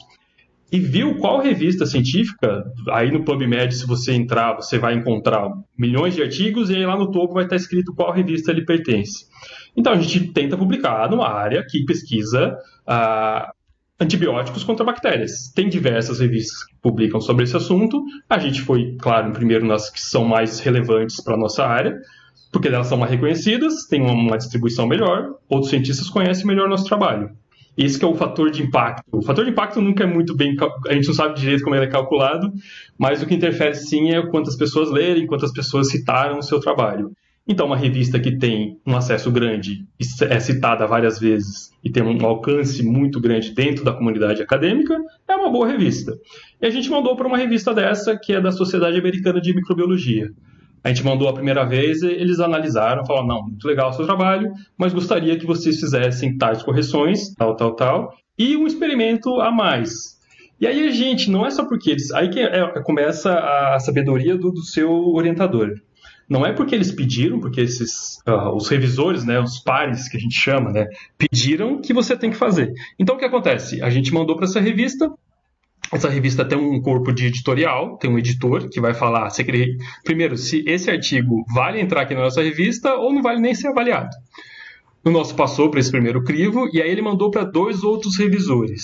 [0.73, 6.15] e viu qual revista científica, aí no PubMed, se você entrar, você vai encontrar milhões
[6.15, 9.27] de artigos e aí lá no topo vai estar escrito qual revista ele pertence.
[9.77, 12.57] Então a gente tenta publicar numa área que pesquisa
[12.87, 13.51] ah,
[13.99, 15.51] antibióticos contra bactérias.
[15.53, 18.03] Tem diversas revistas que publicam sobre esse assunto.
[18.27, 21.95] A gente foi, claro, primeiro nas que são mais relevantes para a nossa área,
[22.51, 26.85] porque elas são mais reconhecidas, têm uma distribuição melhor, outros cientistas conhecem melhor o nosso
[26.85, 27.29] trabalho.
[27.77, 29.03] Esse que é o fator de impacto.
[29.11, 30.55] O fator de impacto nunca é muito bem,
[30.87, 32.53] a gente não sabe direito como ele é calculado,
[32.97, 37.11] mas o que interfere sim é quantas pessoas lerem, quantas pessoas citaram o seu trabalho.
[37.45, 39.85] Então, uma revista que tem um acesso grande
[40.29, 45.35] é citada várias vezes e tem um alcance muito grande dentro da comunidade acadêmica é
[45.35, 46.17] uma boa revista.
[46.61, 50.31] E a gente mandou para uma revista dessa, que é da Sociedade Americana de Microbiologia.
[50.83, 54.51] A gente mandou a primeira vez, eles analisaram, falaram, não, muito legal o seu trabalho,
[54.77, 60.13] mas gostaria que vocês fizessem tais correções, tal, tal, tal, e um experimento a mais.
[60.59, 62.11] E aí a gente, não é só porque eles.
[62.11, 65.73] Aí que é, começa a sabedoria do, do, seu orientador.
[66.29, 70.19] Não é porque eles pediram, porque esses uh, os revisores, né, os pares que a
[70.19, 72.71] gente chama, né, pediram que você tem que fazer.
[72.97, 73.81] Então o que acontece?
[73.81, 75.11] A gente mandou para essa revista,
[75.93, 79.45] essa revista tem um corpo de editorial, tem um editor que vai falar, se
[80.03, 83.67] primeiro, se esse artigo vale entrar aqui na nossa revista ou não vale nem ser
[83.67, 84.09] avaliado.
[85.05, 88.83] O nosso passou para esse primeiro crivo e aí ele mandou para dois outros revisores.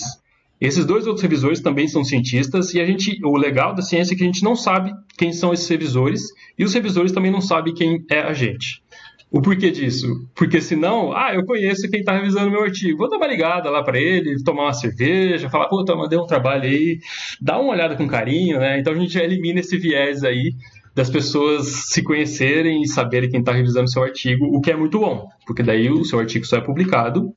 [0.61, 4.17] Esses dois outros revisores também são cientistas e a gente, o legal da ciência é
[4.17, 6.21] que a gente não sabe quem são esses revisores
[6.57, 8.83] e os revisores também não sabem quem é a gente.
[9.31, 10.07] O porquê disso?
[10.35, 12.97] Porque senão, ah, eu conheço quem está revisando meu artigo.
[12.97, 16.63] Vou dar uma ligada lá para ele, tomar uma cerveja, falar, pô, mandei um trabalho
[16.63, 16.99] aí,
[17.39, 18.79] dá uma olhada com carinho, né?
[18.79, 20.55] Então a gente já elimina esse viés aí
[20.95, 24.99] das pessoas se conhecerem e saberem quem está revisando seu artigo, o que é muito
[24.99, 27.31] bom, porque daí o seu artigo só é publicado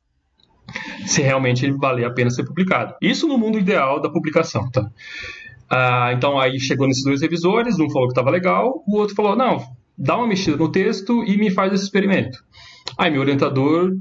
[1.06, 2.94] se realmente ele valer a pena ser publicado.
[3.02, 4.88] Isso no mundo ideal da publicação, tá?
[5.68, 9.36] Ah, então aí chegou nesses dois revisores, um falou que estava legal, o outro falou,
[9.36, 9.62] não,
[9.96, 12.42] dá uma mexida no texto e me faz esse experimento.
[12.98, 13.92] Aí meu orientador,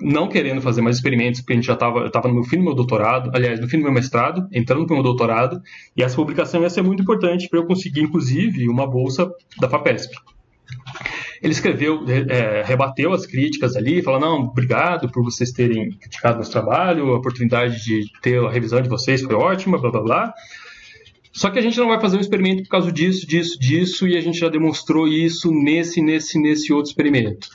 [0.00, 3.30] não querendo fazer mais experimentos, porque a gente já estava no fim do meu doutorado,
[3.34, 5.60] aliás, no fim do meu mestrado, entrando para o meu doutorado,
[5.96, 10.14] e essa publicação ia ser muito importante para eu conseguir, inclusive, uma bolsa da FAPESP.
[11.42, 16.50] Ele escreveu, é, rebateu as críticas ali, falou: não, obrigado por vocês terem criticado nosso
[16.50, 20.34] trabalho, a oportunidade de ter a revisão de vocês foi ótima, blá blá blá.
[21.36, 24.16] Só que a gente não vai fazer um experimento por causa disso, disso, disso, e
[24.16, 27.48] a gente já demonstrou isso nesse, nesse, nesse outro experimento.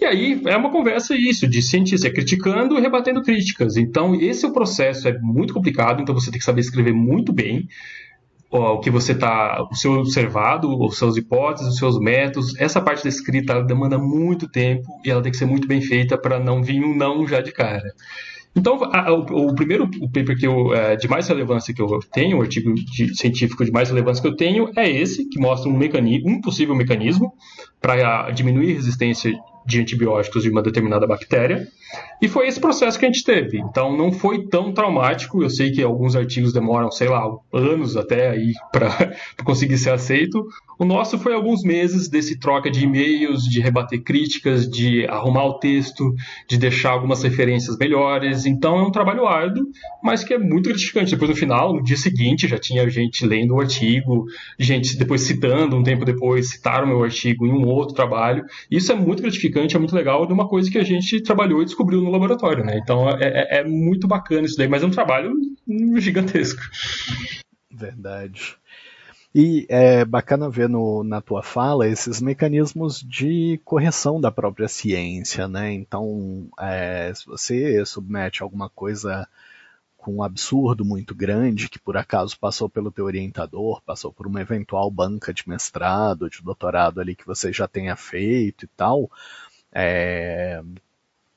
[0.00, 3.76] E aí é uma conversa isso, de cientista criticando e rebatendo críticas.
[3.76, 7.30] Então, esse é o processo, é muito complicado, então você tem que saber escrever muito
[7.30, 7.68] bem
[8.50, 12.58] ó, o que você está, o seu observado, os seus hipóteses, os seus métodos.
[12.58, 16.16] Essa parte da escrita demanda muito tempo e ela tem que ser muito bem feita
[16.16, 17.92] para não vir um não já de cara.
[18.54, 22.42] Então, o, o, primeiro paper que eu, é, de mais relevância que eu tenho, o
[22.42, 26.28] artigo de, científico de mais relevância que eu tenho, é esse, que mostra um, mecanismo,
[26.28, 27.32] um possível mecanismo
[27.80, 29.32] para diminuir a resistência
[29.64, 31.66] de antibióticos de uma determinada bactéria.
[32.22, 33.58] E foi esse processo que a gente teve.
[33.58, 35.42] Então não foi tão traumático.
[35.42, 39.12] Eu sei que alguns artigos demoram, sei lá, anos até aí para
[39.44, 40.46] conseguir ser aceito.
[40.78, 45.58] O nosso foi alguns meses desse troca de e-mails, de rebater críticas, de arrumar o
[45.58, 46.14] texto,
[46.48, 48.46] de deixar algumas referências melhores.
[48.46, 49.66] Então é um trabalho árduo,
[50.02, 51.10] mas que é muito gratificante.
[51.10, 54.24] Depois no final, no dia seguinte, já tinha gente lendo o artigo,
[54.58, 58.42] gente depois citando, um tempo depois citaram o meu artigo em um outro trabalho.
[58.70, 61.66] Isso é muito gratificante, é muito legal de uma coisa que a gente trabalhou e
[61.80, 62.78] descobriu no laboratório, né?
[62.78, 65.32] Então é, é, é muito bacana isso daí, mas é um trabalho
[65.96, 66.60] gigantesco.
[67.70, 68.56] Verdade.
[69.34, 75.46] E é bacana ver no, na tua fala esses mecanismos de correção da própria ciência,
[75.46, 75.72] né?
[75.72, 79.26] Então, é, se você submete alguma coisa
[79.96, 84.40] com um absurdo muito grande, que por acaso passou pelo teu orientador, passou por uma
[84.40, 89.10] eventual banca de mestrado, de doutorado ali que você já tenha feito e tal,
[89.72, 90.60] é,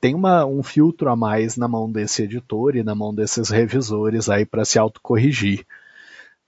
[0.04, 4.28] tem uma, um filtro a mais na mão desse editor e na mão desses revisores
[4.28, 5.64] aí para se autocorrigir.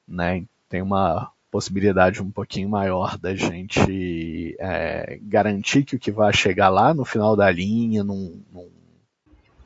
[0.06, 0.44] Né?
[0.68, 6.68] Tem uma possibilidade um pouquinho maior da gente é, garantir que o que vai chegar
[6.68, 8.68] lá no final da linha não, não,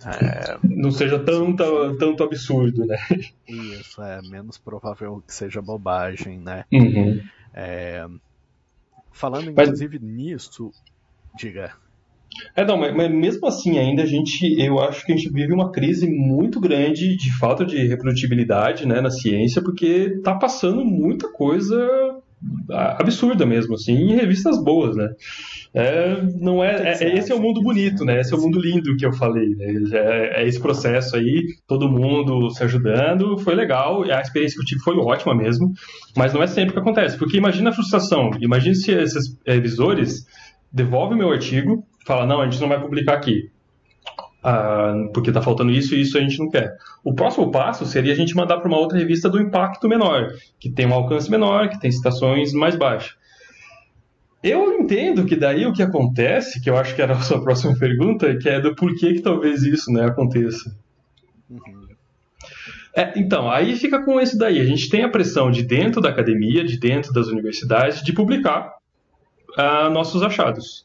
[0.07, 2.97] é, não seja tanto, tanto absurdo, né?
[3.49, 6.65] Isso, é menos provável que seja bobagem, né?
[6.73, 7.21] Uhum.
[7.53, 8.07] É,
[9.11, 10.09] falando inclusive Mas...
[10.09, 10.71] nisso,
[11.37, 11.73] diga.
[12.55, 15.53] É, não, mas, mas, mesmo assim ainda a gente, eu acho que a gente vive
[15.53, 21.31] uma crise muito grande de falta de reprodutibilidade né, na ciência, porque está passando muita
[21.31, 21.77] coisa
[22.99, 25.11] absurda mesmo, assim, em revistas boas, né?
[25.75, 28.21] É, não é, é, esse é o mundo bonito, né?
[28.21, 29.51] Esse é o mundo lindo que eu falei.
[29.51, 29.75] Né?
[29.93, 34.03] É, é, esse processo aí, todo mundo se ajudando, foi legal.
[34.05, 35.73] A experiência que eu tive foi ótima mesmo,
[36.17, 37.19] mas não é sempre que acontece.
[37.19, 38.31] Porque imagina a frustração.
[38.41, 40.27] Imagina se esses revisores
[40.73, 43.51] devolvem o meu artigo, fala, não, a gente não vai publicar aqui.
[44.43, 46.77] Ah, porque está faltando isso e isso a gente não quer.
[47.05, 50.71] O próximo passo seria a gente mandar para uma outra revista do impacto menor, que
[50.71, 53.15] tem um alcance menor, que tem citações mais baixas.
[54.43, 57.77] Eu entendo que daí o que acontece, que eu acho que era a sua próxima
[57.79, 60.75] pergunta, que é do porquê que talvez isso né, aconteça.
[61.51, 61.89] Uhum.
[62.97, 64.59] É, então, aí fica com esse daí.
[64.59, 68.75] A gente tem a pressão de dentro da academia, de dentro das universidades, de publicar
[69.59, 70.85] uh, nossos achados.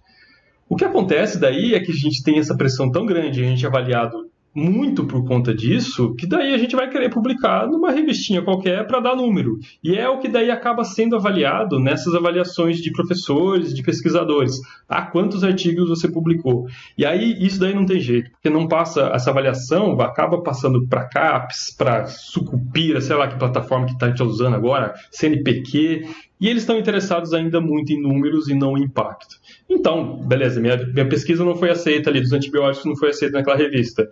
[0.67, 3.63] O que acontece daí é que a gente tem essa pressão tão grande, a gente
[3.63, 8.41] é avaliado muito por conta disso, que daí a gente vai querer publicar numa revistinha
[8.41, 9.59] qualquer para dar número.
[9.83, 14.61] E é o que daí acaba sendo avaliado nessas avaliações de professores, de pesquisadores.
[14.87, 16.67] Ah, quantos artigos você publicou?
[16.97, 21.09] E aí isso daí não tem jeito, porque não passa essa avaliação, acaba passando para
[21.09, 26.07] CAPES, para Sucupira, sei lá que plataforma que está usando agora, CNPq,
[26.39, 29.35] e eles estão interessados ainda muito em números e não em impacto.
[29.69, 33.57] Então, beleza, minha, minha pesquisa não foi aceita ali, dos antibióticos não foi aceita naquela
[33.57, 34.07] revista.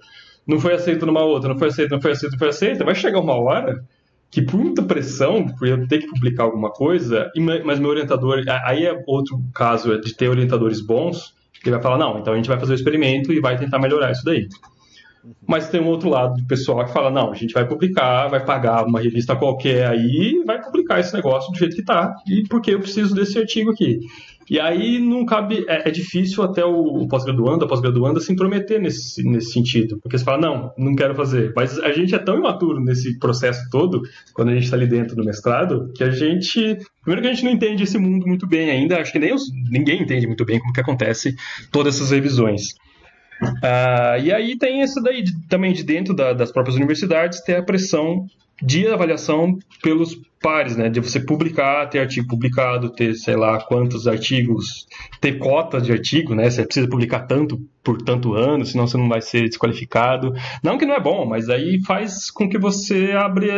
[0.45, 2.83] Não foi aceito numa outra, não foi aceito, não foi aceito, não foi aceita.
[2.83, 3.83] Vai chegar uma hora
[4.29, 7.31] que por muita pressão, por eu ter que publicar alguma coisa,
[7.63, 11.97] mas meu orientador, aí é outro caso é de ter orientadores bons, que vai falar,
[11.97, 14.47] não, então a gente vai fazer o experimento e vai tentar melhorar isso daí.
[15.47, 18.43] Mas tem um outro lado do pessoal que fala, não, a gente vai publicar, vai
[18.43, 22.73] pagar uma revista qualquer aí vai publicar esse negócio do jeito que está, e porque
[22.73, 23.99] eu preciso desse artigo aqui.
[24.49, 29.23] E aí não cabe, é, é difícil até o, pós-graduando, a pós-graduanda se intrometer nesse,
[29.23, 31.53] nesse sentido, porque você fala, não, não quero fazer.
[31.55, 34.01] Mas a gente é tão imaturo nesse processo todo,
[34.33, 37.45] quando a gente está ali dentro do mestrado, que a gente, primeiro que a gente
[37.45, 40.59] não entende esse mundo muito bem ainda, acho que nem os, ninguém entende muito bem
[40.59, 41.35] como que acontece
[41.71, 42.75] todas essas revisões.
[43.41, 47.63] Uh, e aí tem essa daí também de dentro da, das próprias universidades ter a
[47.63, 48.25] pressão
[48.63, 50.89] de avaliação pelos pares, né?
[50.89, 54.87] De você publicar, ter artigo publicado, ter sei lá quantos artigos,
[55.19, 56.49] ter cota de artigo, né?
[56.49, 60.33] Você precisa publicar tanto por tanto ano, senão você não vai ser desqualificado.
[60.63, 63.49] Não que não é bom, mas aí faz com que você abre,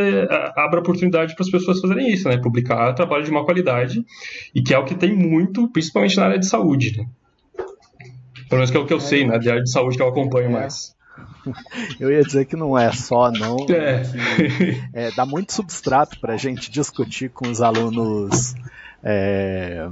[0.55, 2.37] abra oportunidade para as pessoas fazerem isso, né?
[2.37, 4.03] Publicar trabalho de uma qualidade
[4.53, 7.05] e que é o que tem muito, principalmente na área de saúde, né?
[8.49, 9.37] Pelo menos que é o que eu sei, né?
[9.37, 10.51] De área de saúde que eu acompanho é.
[10.51, 10.94] mais.
[11.99, 13.57] Eu ia dizer que não é só, não.
[13.69, 14.03] É.
[15.07, 18.55] é dá muito substrato para a gente discutir com os alunos.
[19.03, 19.87] É,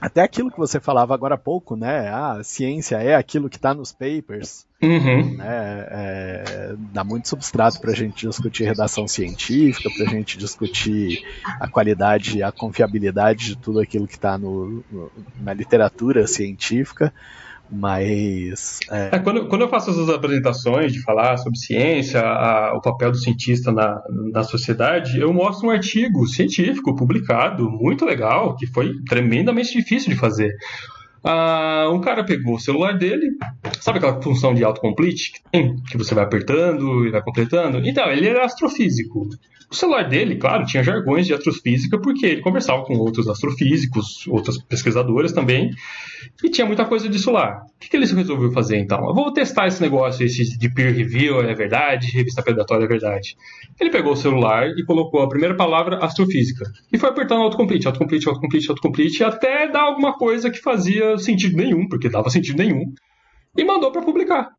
[0.00, 2.08] até aquilo que você falava agora há pouco, né?
[2.08, 4.66] Ah, a ciência é aquilo que está nos papers.
[4.82, 5.36] Uhum.
[5.36, 5.46] Né?
[5.90, 11.24] É, dá muito substrato para a gente discutir redação científica, para a gente discutir
[11.60, 17.12] a qualidade, a confiabilidade de tudo aquilo que está na literatura científica.
[17.70, 18.80] Mas.
[18.90, 19.16] É...
[19.16, 23.16] É, quando, quando eu faço essas apresentações de falar sobre ciência, a, o papel do
[23.16, 24.00] cientista na,
[24.32, 30.18] na sociedade, eu mostro um artigo científico publicado, muito legal, que foi tremendamente difícil de
[30.18, 30.52] fazer.
[31.28, 33.32] Ah, um cara pegou o celular dele,
[33.80, 35.74] sabe aquela função de autocomplete que tem?
[35.90, 37.78] Que você vai apertando e vai completando?
[37.84, 39.28] Então, ele era astrofísico.
[39.68, 44.56] O celular dele, claro, tinha jargões de astrofísica, porque ele conversava com outros astrofísicos, outras
[44.58, 45.70] pesquisadoras também,
[46.42, 47.62] e tinha muita coisa disso lá.
[47.64, 49.04] O que, que ele resolveu fazer então?
[49.08, 53.36] Eu vou testar esse negócio esse de peer review é verdade, revista predatória é verdade.
[53.80, 56.64] Ele pegou o celular e colocou a primeira palavra astrofísica.
[56.92, 61.88] E foi apertando autocomplete, autocomplete, autocomplete, autocomplete, até dar alguma coisa que fazia sentido nenhum,
[61.88, 62.92] porque dava sentido nenhum,
[63.56, 64.50] e mandou para publicar.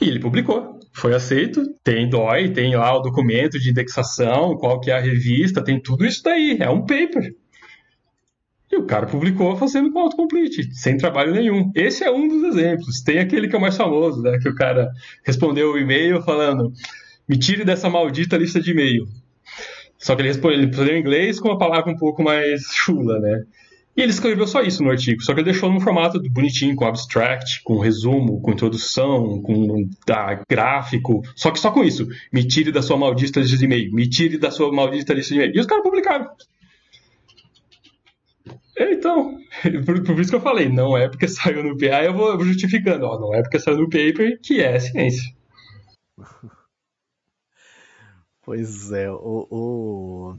[0.00, 4.90] E ele publicou, foi aceito, tem DOI, tem lá o documento de indexação, qual que
[4.90, 7.34] é a revista, tem tudo isso daí, é um paper.
[8.70, 11.72] E o cara publicou fazendo com autocomplete, sem trabalho nenhum.
[11.74, 13.00] Esse é um dos exemplos.
[13.00, 14.38] Tem aquele que é o mais famoso, né?
[14.38, 14.90] Que o cara
[15.24, 16.70] respondeu o e-mail falando:
[17.26, 19.06] me tire dessa maldita lista de e-mail.
[19.96, 23.18] Só que ele respondeu, ele respondeu em inglês com uma palavra um pouco mais chula,
[23.18, 23.42] né?
[23.98, 26.84] E ele escreveu só isso no artigo, só que ele deixou num formato bonitinho, com
[26.84, 32.06] abstract, com resumo, com introdução, com ah, gráfico, só que só com isso.
[32.32, 35.40] Me tire da sua maldita lista de e-mail, me tire da sua maldita lista de
[35.40, 35.56] e-mail.
[35.56, 36.30] E os caras publicaram.
[38.78, 39.36] Então,
[39.84, 43.04] por, por, isso que eu falei, não é porque saiu no aí eu vou justificando,
[43.04, 45.34] ó, não é porque saiu no paper que é ciência.
[48.44, 50.36] Pois é, o, o...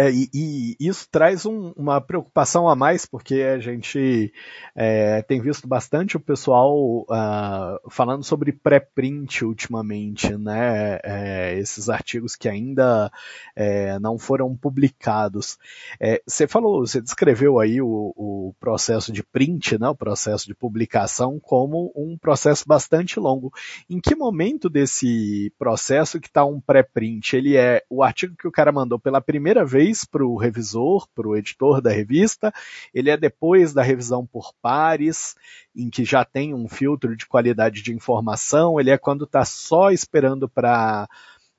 [0.00, 4.32] É, e, e, isso traz um, uma preocupação a mais, porque a gente
[4.74, 10.98] é, tem visto bastante o pessoal uh, falando sobre pré-print ultimamente, né?
[11.04, 13.12] É, esses artigos que ainda
[13.54, 15.58] é, não foram publicados.
[16.00, 19.90] É, você falou, você descreveu aí o, o, processo de print, né?
[19.90, 23.52] o processo de publicação, como um processo bastante longo.
[23.88, 27.36] Em que momento desse processo que está um pré-print?
[27.36, 31.08] Ele é o artigo que o cara mandou pela primeira vez vez para o revisor,
[31.14, 32.52] para o editor da revista,
[32.94, 35.34] ele é depois da revisão por pares,
[35.74, 39.90] em que já tem um filtro de qualidade de informação, ele é quando está só
[39.90, 41.08] esperando para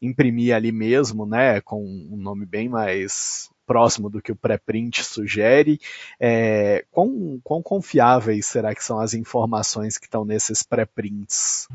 [0.01, 5.79] imprimir ali mesmo, né, com um nome bem mais próximo do que o pré-print sugere.
[6.19, 11.69] É, quão, quão, confiáveis será que são as informações que estão nesses pré-prints?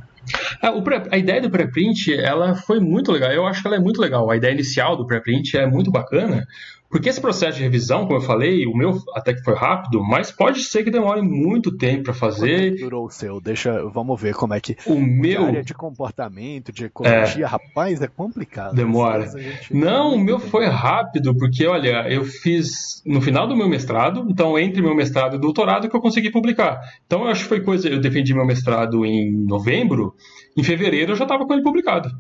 [0.63, 3.33] É, pré, a ideia do pré-print ela foi muito legal.
[3.33, 4.31] Eu acho que ela é muito legal.
[4.31, 6.47] A ideia inicial do pré-print é muito bacana,
[6.89, 10.31] porque esse processo de revisão, como eu falei, o meu até que foi rápido, mas
[10.31, 12.71] pode ser que demore muito tempo para fazer.
[12.71, 13.41] Quanto durou o seu?
[13.41, 14.77] Deixa, vamos ver como é que.
[14.87, 15.47] O meu.
[15.47, 17.49] área de comportamento, de ecologia, é...
[17.49, 18.75] rapaz, é complicado.
[18.75, 19.31] Demora.
[19.71, 24.59] Não, o meu foi rápido, porque olha, eu fiz no final do meu mestrado, então
[24.59, 26.81] entre meu mestrado e doutorado que eu consegui publicar.
[27.07, 27.89] Então eu acho que foi coisa.
[27.89, 30.15] Eu defendi meu mestrado em novembro,
[30.57, 32.11] em fevereiro eu já estava com ele publicado.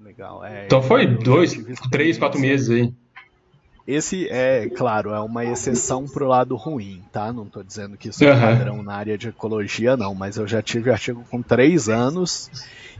[0.00, 0.44] Legal.
[0.44, 1.54] É, então foi dois,
[1.90, 2.92] três, quatro meses aí.
[3.88, 7.32] Esse é, claro, é uma exceção pro lado ruim, tá?
[7.32, 8.38] Não estou dizendo que isso é uhum.
[8.38, 12.50] padrão na área de ecologia, não, mas eu já tive artigo com três anos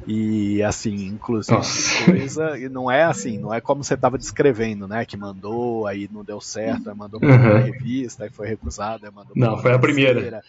[0.06, 1.60] e assim, inclusive
[2.06, 5.04] coisa, não é assim, não é como você estava descrevendo, né?
[5.04, 7.64] Que mandou, aí não deu certo, aí mandou para uhum.
[7.64, 10.42] revista, aí foi recusado, aí mandou Não, foi a primeira.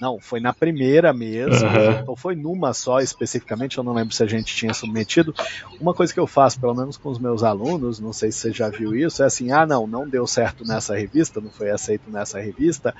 [0.00, 2.04] Não, foi na primeira mesmo, uhum.
[2.08, 5.34] ou foi numa só especificamente, eu não lembro se a gente tinha submetido.
[5.80, 8.52] Uma coisa que eu faço, pelo menos com os meus alunos, não sei se você
[8.52, 12.10] já viu isso, é assim: ah, não, não deu certo nessa revista, não foi aceito
[12.10, 12.94] nessa revista.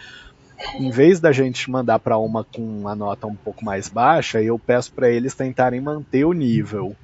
[0.79, 4.59] Em vez da gente mandar para uma com uma nota um pouco mais baixa, eu
[4.59, 6.95] peço para eles tentarem manter o nível.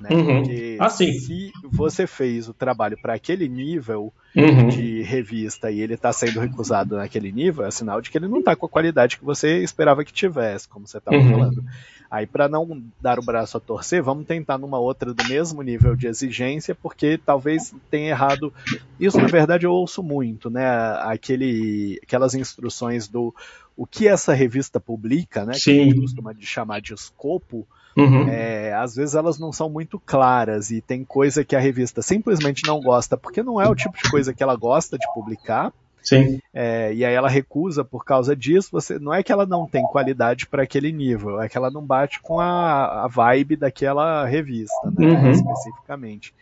[0.00, 0.10] Né?
[0.10, 0.42] Uhum.
[0.42, 4.68] Porque ah, se você fez o trabalho para aquele nível uhum.
[4.68, 8.40] de revista e ele está sendo recusado naquele nível, é sinal de que ele não
[8.40, 11.30] está com a qualidade que você esperava que tivesse, como você estava uhum.
[11.30, 11.64] falando.
[12.10, 15.96] Aí, para não dar o braço a torcer, vamos tentar numa outra do mesmo nível
[15.96, 18.52] de exigência, porque talvez tenha errado.
[18.98, 20.66] Isso, na verdade, eu ouço muito, né?
[21.00, 23.34] Aquele, aquelas instruções do
[23.76, 25.54] o que essa revista publica, né?
[25.54, 25.60] Sim.
[25.60, 27.66] Que a gente costuma chamar de escopo
[27.96, 28.28] Uhum.
[28.28, 32.62] É, às vezes elas não são muito claras e tem coisa que a revista simplesmente
[32.66, 35.72] não gosta, porque não é o tipo de coisa que ela gosta de publicar.
[36.02, 36.38] Sim.
[36.54, 38.68] É, e aí ela recusa por causa disso.
[38.70, 41.84] Você não é que ela não tem qualidade para aquele nível, é que ela não
[41.84, 45.30] bate com a, a vibe daquela revista, né, uhum.
[45.30, 46.34] especificamente.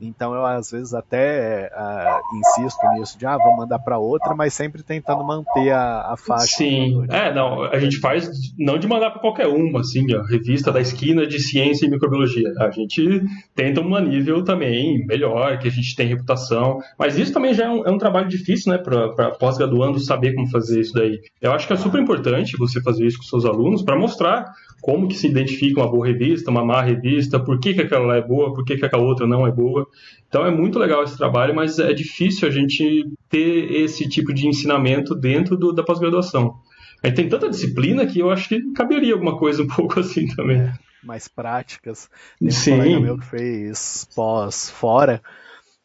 [0.00, 4.54] Então eu às vezes até uh, insisto nisso de ah, vou mandar para outra, mas
[4.54, 6.56] sempre tentando manter a, a faixa.
[6.56, 10.72] Sim, é, não, a gente faz não de mandar para qualquer uma, assim, a revista
[10.72, 12.52] da esquina de ciência e microbiologia.
[12.58, 13.22] A gente
[13.54, 17.68] tenta um nível também melhor, que a gente tem reputação, mas isso também já é
[17.68, 21.20] um, é um trabalho difícil, né, para pós-graduando saber como fazer isso daí.
[21.40, 24.46] Eu acho que é super importante você fazer isso com seus alunos para mostrar
[24.80, 28.22] como que se identifica uma boa revista, uma má revista, por que, que aquela é
[28.22, 29.86] boa, por que, que aquela outra não é boa.
[30.28, 34.46] Então é muito legal esse trabalho, mas é difícil a gente ter esse tipo de
[34.46, 36.54] ensinamento dentro do, da pós-graduação.
[37.02, 40.26] A gente tem tanta disciplina que eu acho que caberia alguma coisa um pouco assim
[40.28, 40.60] também.
[40.60, 40.72] É,
[41.02, 42.08] mais práticas.
[42.38, 42.76] Tem um Sim.
[42.76, 45.22] colega meu que fez pós fora,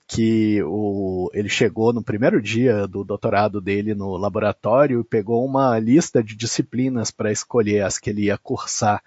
[0.07, 5.79] que o, ele chegou no primeiro dia do doutorado dele no laboratório e pegou uma
[5.79, 9.01] lista de disciplinas para escolher as que ele ia cursar.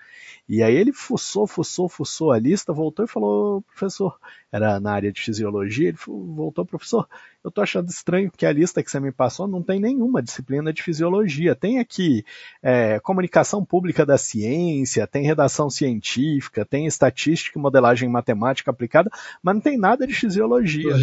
[0.49, 4.19] E aí ele fuçou, fuçou, fuçou a lista, voltou e falou, professor,
[4.51, 7.07] era na área de fisiologia, ele voltou, professor,
[7.45, 10.73] eu tô achando estranho que a lista que você me passou não tem nenhuma disciplina
[10.73, 11.55] de fisiologia.
[11.55, 12.25] Tem aqui
[12.63, 19.11] é, comunicação pública da ciência, tem redação científica, tem estatística e modelagem matemática aplicada,
[19.43, 20.95] mas não tem nada de fisiologia.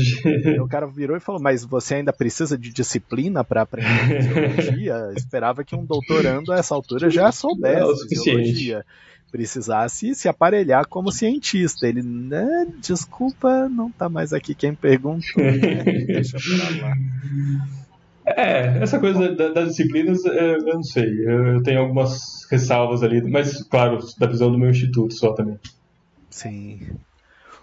[0.59, 5.13] o cara virou e falou, mas você ainda precisa de disciplina para aprender fisiologia?
[5.15, 8.85] Esperava que um doutorando a essa altura já soubesse é fisiologia
[9.32, 11.88] precisasse se aparelhar como cientista.
[11.88, 15.43] Ele, né, desculpa, não tá mais aqui quem perguntou.
[15.43, 15.84] Né?
[16.07, 16.95] Deixa pra lá.
[18.26, 21.09] É, essa coisa da, das disciplinas, é, eu não sei.
[21.26, 25.59] Eu tenho algumas ressalvas ali, mas, claro, da visão do meu instituto só também.
[26.30, 26.80] Sim.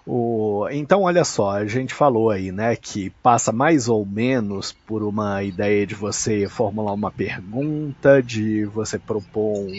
[0.07, 5.03] O, então, olha só, a gente falou aí, né, que passa mais ou menos por
[5.03, 9.73] uma ideia de você formular uma pergunta, de você propor um,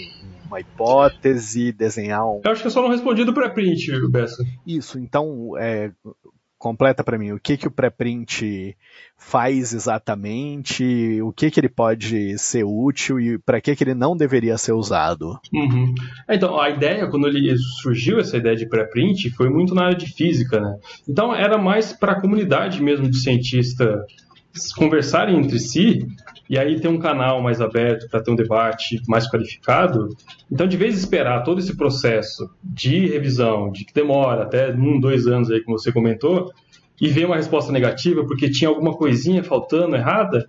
[0.47, 2.41] uma hipótese, desenhar um.
[2.43, 4.43] Eu acho que eu só não respondi do pré-print, Bessa.
[4.65, 5.91] Isso, então, é,
[6.63, 8.73] completa para mim o que, que o pré-print
[9.17, 14.15] faz exatamente, o que, que ele pode ser útil e para que, que ele não
[14.15, 15.37] deveria ser usado.
[15.53, 15.93] Uhum.
[16.29, 20.05] Então, a ideia, quando ele surgiu essa ideia de pré-print, foi muito na área de
[20.05, 20.77] física, né?
[21.07, 24.01] Então, era mais para a comunidade mesmo de cientista
[24.77, 26.07] conversarem entre si
[26.49, 30.09] e aí ter um canal mais aberto para ter um debate mais qualificado.
[30.51, 34.99] Então, de vez em esperar todo esse processo de revisão, de que demora até um,
[34.99, 36.51] dois anos aí, como você comentou,
[36.99, 40.47] e ver uma resposta negativa porque tinha alguma coisinha faltando errada,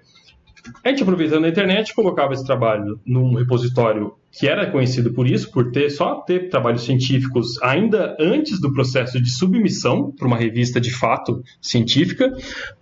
[0.82, 5.50] a gente aproveitando a internet colocava esse trabalho num repositório que era conhecido por isso,
[5.52, 10.80] por ter só ter trabalhos científicos ainda antes do processo de submissão para uma revista
[10.80, 12.32] de fato científica,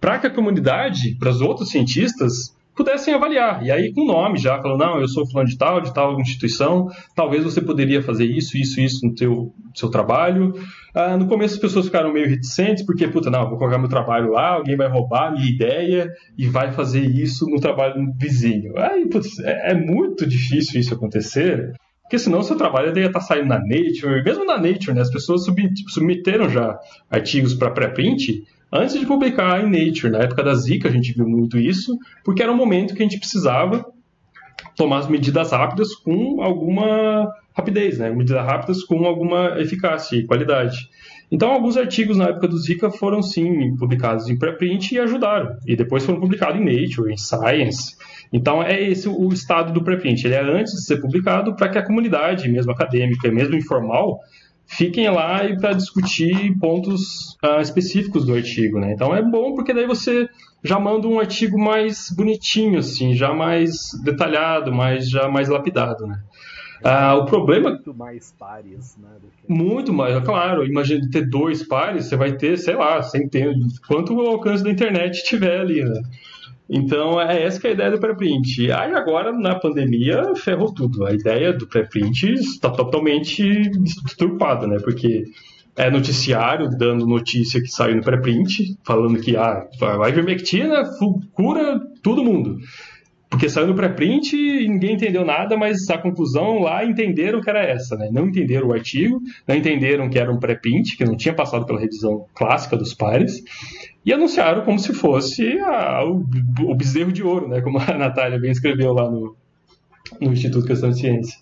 [0.01, 3.65] para que a comunidade, para os outros cientistas, pudessem avaliar.
[3.65, 6.89] E aí, com nome já, falando, não, eu sou fulano de tal, de tal instituição,
[7.15, 10.55] talvez você poderia fazer isso, isso, isso no teu, seu trabalho.
[10.95, 14.31] Ah, no começo as pessoas ficaram meio reticentes, porque, puta, não, vou colocar meu trabalho
[14.31, 18.77] lá, alguém vai roubar minha ideia e vai fazer isso no trabalho do vizinho.
[18.79, 23.49] Aí, putz, é, é muito difícil isso acontecer, porque senão seu trabalho ia estar saindo
[23.49, 25.47] na Nature, mesmo na Nature, né, as pessoas
[25.89, 26.79] submeteram já
[27.11, 30.11] artigos para pré-print, antes de publicar em Nature.
[30.11, 33.07] Na época da Zika a gente viu muito isso, porque era um momento que a
[33.07, 33.85] gente precisava
[34.77, 38.11] tomar as medidas rápidas com alguma rapidez, né?
[38.11, 40.89] Medidas rápidas com alguma eficácia e qualidade.
[41.31, 45.57] Então, alguns artigos na época do Zika foram sim publicados em preprint e ajudaram.
[45.67, 47.97] E depois foram publicados em Nature, em Science.
[48.31, 50.25] Então, é esse o estado do preprint.
[50.25, 54.21] Ele é antes de ser publicado para que a comunidade, mesmo acadêmica, mesmo informal,
[54.67, 58.93] fiquem lá e para discutir pontos uh, específicos do artigo, né?
[58.93, 60.29] Então é bom porque daí você
[60.65, 66.23] já manda um artigo mais bonitinho, assim, já mais detalhado, mais já mais lapidado, né?
[66.85, 69.09] Ah, o problema muito mais pares, né?
[69.47, 69.53] Que...
[69.53, 70.67] Muito mais, claro.
[70.67, 75.23] Imagina ter dois pares, você vai ter, sei lá, centenas, quanto o alcance da internet
[75.25, 76.03] tiver ali, né?
[76.75, 78.73] Então, é essa que é a ideia do pré-print.
[78.73, 81.05] Aí agora, na pandemia, ferrou tudo.
[81.05, 83.45] A ideia do pré-print está totalmente
[84.09, 84.79] deturpada, né?
[84.83, 85.25] Porque
[85.77, 89.67] é noticiário dando notícia que saiu no pré-print, falando que ah,
[90.03, 90.83] a ivermectina
[91.35, 92.59] cura todo mundo.
[93.29, 97.63] Porque saiu no pré-print e ninguém entendeu nada, mas a conclusão lá entenderam que era
[97.63, 98.09] essa, né?
[98.11, 101.81] Não entenderam o artigo, não entenderam que era um pré-print, que não tinha passado pela
[101.81, 103.43] revisão clássica dos pares,
[104.05, 106.25] e anunciaram como se fosse a, o,
[106.63, 107.61] o, bezerro de ouro, né?
[107.61, 109.37] Como a Natália bem escreveu lá no,
[110.21, 111.39] no Instituto Questão de Ciência.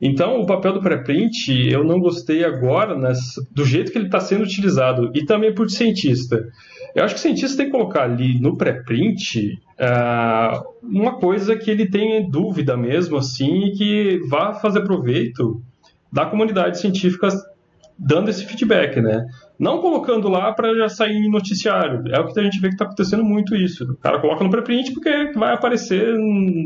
[0.00, 4.20] Então, o papel do pré-print eu não gostei agora nessa, do jeito que ele está
[4.20, 6.46] sendo utilizado, e também por cientista.
[6.94, 11.70] Eu acho que o cientista tem que colocar ali no pré-print uh, uma coisa que
[11.70, 15.62] ele tenha dúvida mesmo, assim, e que vá fazer proveito
[16.12, 17.28] da comunidade científica
[17.98, 19.26] dando esse feedback, né?
[19.58, 22.02] Não colocando lá para já sair em noticiário.
[22.12, 23.84] É o que a gente vê que está acontecendo muito isso.
[23.84, 26.14] O cara coloca no pré-print porque vai aparecer,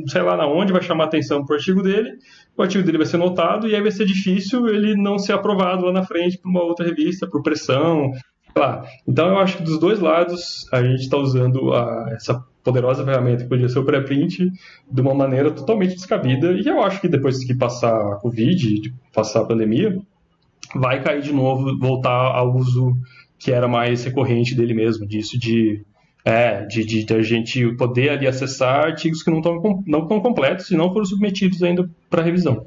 [0.08, 2.10] sei lá na onde, vai chamar atenção para o artigo dele,
[2.56, 5.86] o artigo dele vai ser notado e aí vai ser difícil ele não ser aprovado
[5.86, 8.10] lá na frente para uma outra revista, por pressão,
[8.56, 8.84] lá.
[9.06, 13.44] Então eu acho que dos dois lados a gente está usando a, essa poderosa ferramenta
[13.44, 14.50] que podia ser o pré-print
[14.90, 19.40] de uma maneira totalmente descabida e eu acho que depois que passar a Covid, passar
[19.40, 19.96] a pandemia,
[20.74, 22.94] vai cair de novo, voltar ao uso
[23.38, 25.82] que era mais recorrente dele mesmo, disso de
[26.22, 30.20] é, de, de, de, a gente poder ali acessar artigos que não estão não tão
[30.20, 32.66] completos e não foram submetidos ainda para revisão.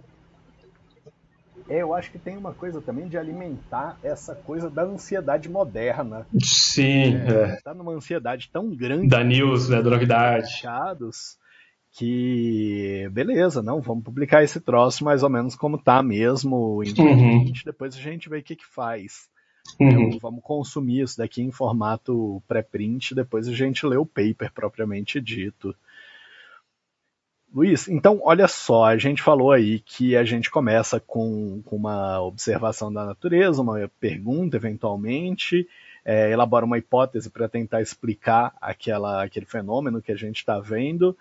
[1.69, 6.25] É, eu acho que tem uma coisa também de alimentar essa coisa da ansiedade moderna.
[6.41, 7.15] Sim.
[7.15, 7.57] É, é.
[7.63, 9.07] Tá numa ansiedade tão grande.
[9.07, 10.61] Da news, né, da novidade.
[11.93, 16.79] Que beleza, não, vamos publicar esse troço mais ou menos como tá mesmo.
[16.79, 17.53] Uhum.
[17.63, 19.29] Depois a gente vê o que, que faz.
[19.79, 20.07] Uhum.
[20.07, 25.21] Então, vamos consumir isso daqui em formato pré-print, depois a gente lê o paper propriamente
[25.21, 25.75] dito.
[27.53, 32.19] Luiz, então olha só, a gente falou aí que a gente começa com, com uma
[32.21, 35.67] observação da natureza, uma pergunta eventualmente,
[36.03, 41.15] é, elabora uma hipótese para tentar explicar aquela, aquele fenômeno que a gente está vendo,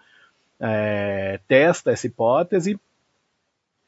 [0.62, 2.78] é, testa essa hipótese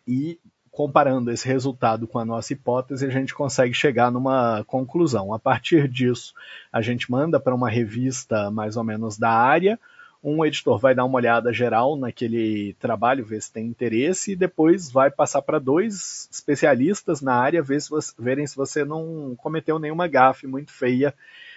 [0.06, 0.38] e
[0.72, 5.32] comparando esse resultado com a nossa hipótese, a gente consegue chegar numa conclusão.
[5.32, 6.34] A partir disso,
[6.72, 9.78] a gente manda para uma revista mais ou menos da área,
[10.22, 14.90] um editor vai dar uma olhada geral naquele trabalho, ver se tem interesse, e depois
[14.90, 19.78] vai passar para dois especialistas na área, ver se você, verem se você não cometeu
[19.78, 21.14] nenhuma gafe muito feia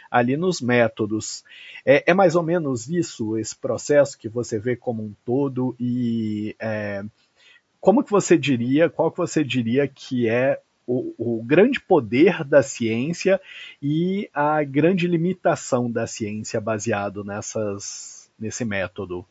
[0.10, 1.44] ali nos métodos.
[1.86, 6.56] É, é, mais ou menos isso, esse processo que você vê como um todo, e
[6.60, 7.04] é,
[7.80, 12.64] como que você diria, qual que você diria que é o, o, grande poder da
[12.64, 13.42] ciência
[13.82, 19.26] e a grande limitação da ciência baseado nessas nesse método?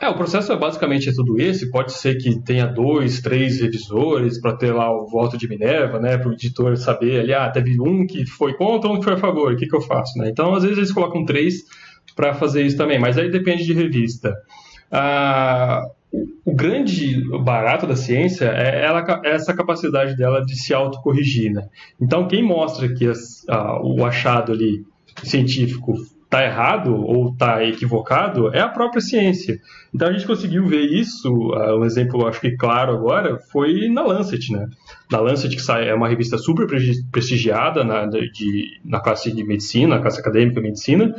[0.00, 1.70] É, o processo é basicamente tudo esse.
[1.70, 6.18] Pode ser que tenha dois, três revisores para ter lá o voto de Minerva, né?
[6.18, 9.18] Para o editor saber ali, ah, teve um que foi contra, um que foi a
[9.18, 10.28] favor, o que, que eu faço, né?
[10.28, 11.64] Então, às vezes eles colocam três
[12.16, 14.34] para fazer isso também, mas aí depende de revista.
[14.90, 15.82] Ah,
[16.44, 21.68] o grande barato da ciência é ela, essa capacidade dela de se autocorrigir, né?
[22.00, 24.84] Então, quem mostra que as, ah, o achado ali
[25.22, 25.94] científico
[26.34, 29.60] está errado ou está equivocado é a própria ciência.
[29.94, 34.02] Então a gente conseguiu ver isso, uh, um exemplo acho que claro agora, foi na
[34.02, 34.66] Lancet, né?
[35.10, 36.66] Na Lancet, que sai, é uma revista super
[37.12, 41.14] prestigiada na, de, na classe de medicina, na classe acadêmica de medicina,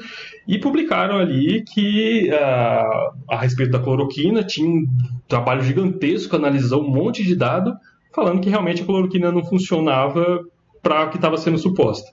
[0.45, 4.85] e publicaram ali que uh, a respeito da cloroquina tinha um
[5.29, 7.73] trabalho gigantesco, analisou um monte de dado,
[8.13, 10.43] falando que realmente a cloroquina não funcionava
[10.85, 12.05] para o que estava sendo suposto.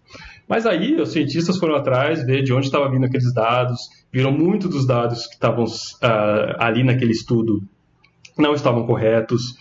[0.52, 4.68] Mas aí os cientistas foram atrás, ver de onde estavam vindo aqueles dados, viram muito
[4.68, 7.62] dos dados que estavam uh, ali naquele estudo
[8.36, 9.56] não estavam corretos,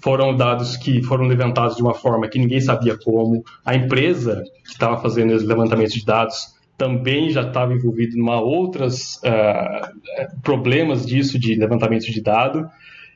[0.00, 3.42] foram dados que foram levantados de uma forma que ninguém sabia como.
[3.64, 9.16] A empresa que estava fazendo os levantamentos de dados também já estava envolvida em outros
[9.16, 12.70] uh, problemas disso de levantamento de dado.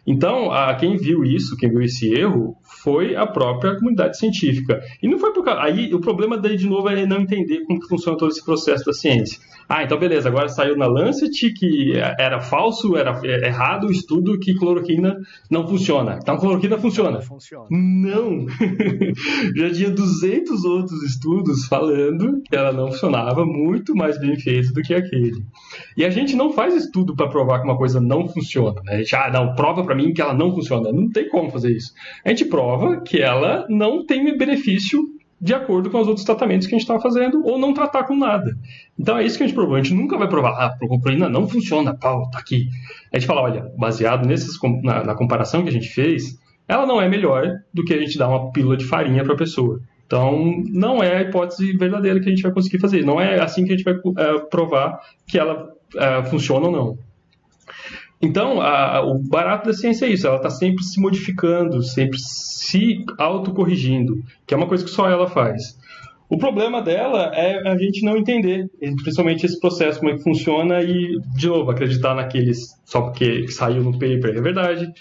[0.06, 4.80] Então, a, quem viu isso, quem viu esse erro, foi a própria comunidade científica.
[5.02, 5.62] E não foi por causa.
[5.62, 8.92] Aí o problema daí, de novo, é não entender como funciona todo esse processo da
[8.92, 9.38] ciência.
[9.72, 14.52] Ah, então beleza, agora saiu na Lancet que era falso, era errado o estudo que
[14.52, 15.16] cloroquina
[15.48, 16.18] não funciona.
[16.20, 17.12] Então cloroquina funciona.
[17.18, 17.22] Não.
[17.22, 17.66] Funciona.
[17.70, 18.46] não.
[19.54, 24.82] Já tinha 200 outros estudos falando que ela não funcionava, muito mais bem feito do
[24.82, 25.40] que aquele.
[25.96, 28.82] E a gente não faz estudo para provar que uma coisa não funciona.
[28.84, 28.94] Né?
[28.94, 30.92] A gente, ah, não, prova para mim que ela não funciona.
[30.92, 31.92] Não tem como fazer isso.
[32.24, 35.02] A gente prova que ela não tem benefício
[35.40, 38.14] de acordo com os outros tratamentos que a gente estava fazendo, ou não tratar com
[38.14, 38.56] nada.
[38.96, 39.74] Então é isso que a gente provou.
[39.74, 42.68] A gente nunca vai provar, ah, a procopronina não funciona, pau, tá aqui.
[43.12, 46.38] A gente fala, olha, baseado nesses, na, na comparação que a gente fez,
[46.68, 49.38] ela não é melhor do que a gente dar uma pílula de farinha para a
[49.38, 49.80] pessoa.
[50.06, 53.04] Então, não é a hipótese verdadeira que a gente vai conseguir fazer.
[53.04, 56.98] Não é assim que a gente vai é, provar que ela é, funciona ou não.
[58.22, 63.04] Então, a, o barato da ciência é isso, ela está sempre se modificando, sempre se
[63.16, 65.78] autocorrigindo, que é uma coisa que só ela faz.
[66.28, 68.70] O problema dela é a gente não entender,
[69.02, 73.82] principalmente esse processo, como é que funciona e, de novo, acreditar naqueles só porque saiu
[73.82, 74.92] no paper é verdade,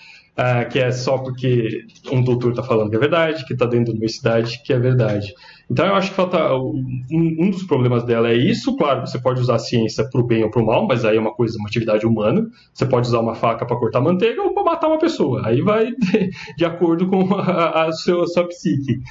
[0.41, 3.87] ah, que é só porque um doutor está falando que é verdade, que está dentro
[3.87, 5.33] da universidade que é verdade.
[5.69, 6.81] Então eu acho que falta um,
[7.11, 8.73] um, dos problemas dela é isso.
[8.77, 11.17] Claro, você pode usar a ciência para o bem ou para o mal, mas aí
[11.17, 12.47] é uma coisa, uma atividade humana.
[12.73, 15.45] Você pode usar uma faca para cortar manteiga ou para matar uma pessoa.
[15.45, 19.01] Aí vai de, de acordo com a, a, sua, a sua psique.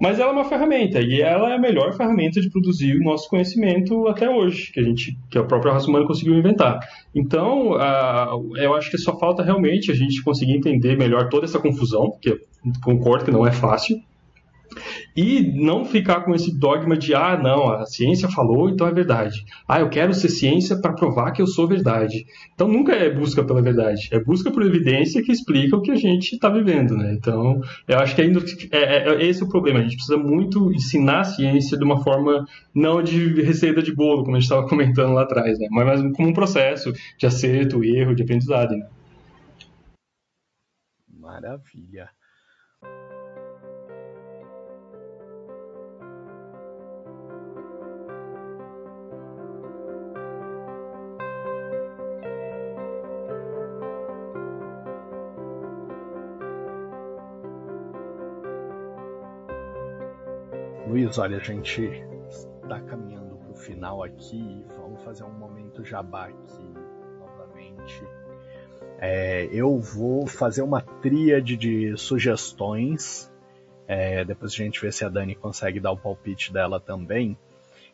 [0.00, 3.28] Mas ela é uma ferramenta e ela é a melhor ferramenta de produzir o nosso
[3.28, 6.80] conhecimento até hoje, que a gente, que a própria raça humana conseguiu inventar.
[7.14, 7.74] Então,
[8.56, 12.34] eu acho que só falta realmente a gente conseguir entender melhor toda essa confusão, que
[12.82, 14.00] concordo que não é fácil,
[15.16, 19.44] e não ficar com esse dogma de, ah, não, a ciência falou, então é verdade.
[19.66, 22.26] Ah, eu quero ser ciência para provar que eu sou verdade.
[22.54, 25.96] Então nunca é busca pela verdade, é busca por evidência que explica o que a
[25.96, 27.12] gente está vivendo, né?
[27.12, 28.40] Então, eu acho que ainda
[28.70, 29.80] é, é, é, esse é o problema.
[29.80, 34.24] A gente precisa muito ensinar a ciência de uma forma não de receita de bolo,
[34.24, 35.66] como a gente estava comentando lá atrás, né?
[35.70, 38.76] Mas como um processo de acerto, erro, de aprendizado.
[38.76, 38.86] Né?
[41.08, 42.10] Maravilha.
[61.00, 61.82] Luiz, olha, a gente
[62.62, 64.62] está caminhando para o final aqui.
[64.76, 66.74] Vamos fazer um momento jabá aqui
[67.18, 68.04] novamente.
[68.98, 73.32] É, eu vou fazer uma tríade de sugestões.
[73.88, 77.34] É, depois a gente vê se a Dani consegue dar o palpite dela também.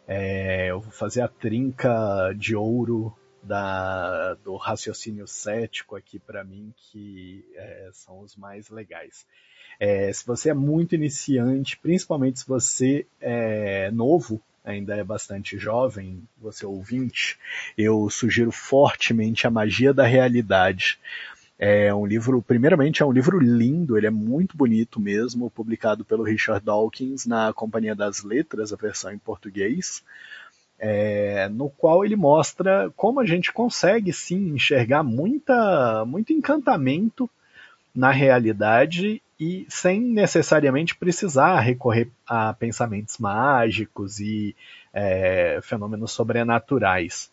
[0.09, 6.72] É, eu vou fazer a trinca de ouro da, do raciocínio cético aqui para mim,
[6.76, 9.24] que é, são os mais legais.
[9.78, 16.22] É, se você é muito iniciante, principalmente se você é novo, ainda é bastante jovem,
[16.38, 17.38] você é ouvinte,
[17.78, 20.99] eu sugiro fortemente A Magia da Realidade.
[21.59, 26.22] É um livro, primeiramente, é um livro lindo, ele é muito bonito mesmo, publicado pelo
[26.22, 30.03] Richard Dawkins na Companhia das Letras, a versão em português,
[30.79, 37.29] é, no qual ele mostra como a gente consegue sim enxergar muita, muito encantamento
[37.95, 44.55] na realidade e sem necessariamente precisar recorrer a pensamentos mágicos e
[44.93, 47.31] é, fenômenos sobrenaturais.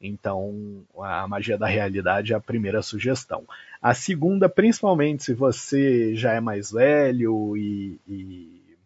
[0.00, 3.44] Então, a magia da realidade é a primeira sugestão.
[3.80, 8.76] A segunda, principalmente se você já é mais velho e, e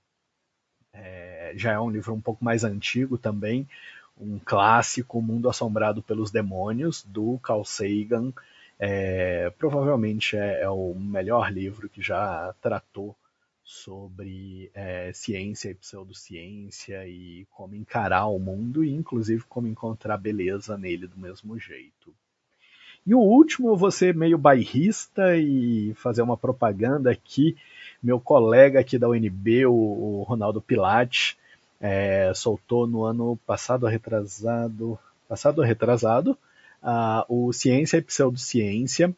[0.92, 3.66] é, já é um livro um pouco mais antigo também,
[4.18, 8.32] um clássico, Mundo Assombrado pelos Demônios, do Carl Sagan,
[8.78, 13.16] é, provavelmente é, é, o melhor livro que já tratou
[13.64, 20.78] sobre é, ciência e pseudociência e como encarar o mundo e inclusive como encontrar beleza
[20.78, 22.14] nele do mesmo jeito.
[23.04, 27.56] E o último, ser meio bairrista e fazer uma propaganda aqui.
[28.02, 31.38] Meu colega aqui da UNB, o, o Ronaldo Pilate,
[31.80, 34.98] é, soltou no ano passado, retrasado,
[35.28, 36.36] passado retrasado,
[37.28, 39.14] o Ciência e Pseudociência,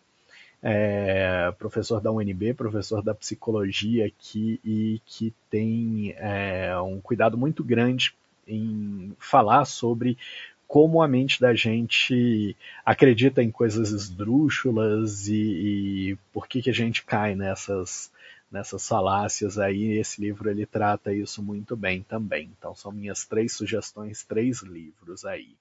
[0.62, 7.62] é, professor da UNB, professor da psicologia aqui e que tem é, um cuidado muito
[7.62, 8.14] grande
[8.46, 10.18] em falar sobre
[10.66, 16.74] como a mente da gente acredita em coisas esdrúxulas e, e por que, que a
[16.74, 18.10] gente cai nessas,
[18.50, 19.98] nessas falácias aí.
[19.98, 22.50] Esse livro ele trata isso muito bem também.
[22.58, 25.56] Então são minhas três sugestões, três livros aí.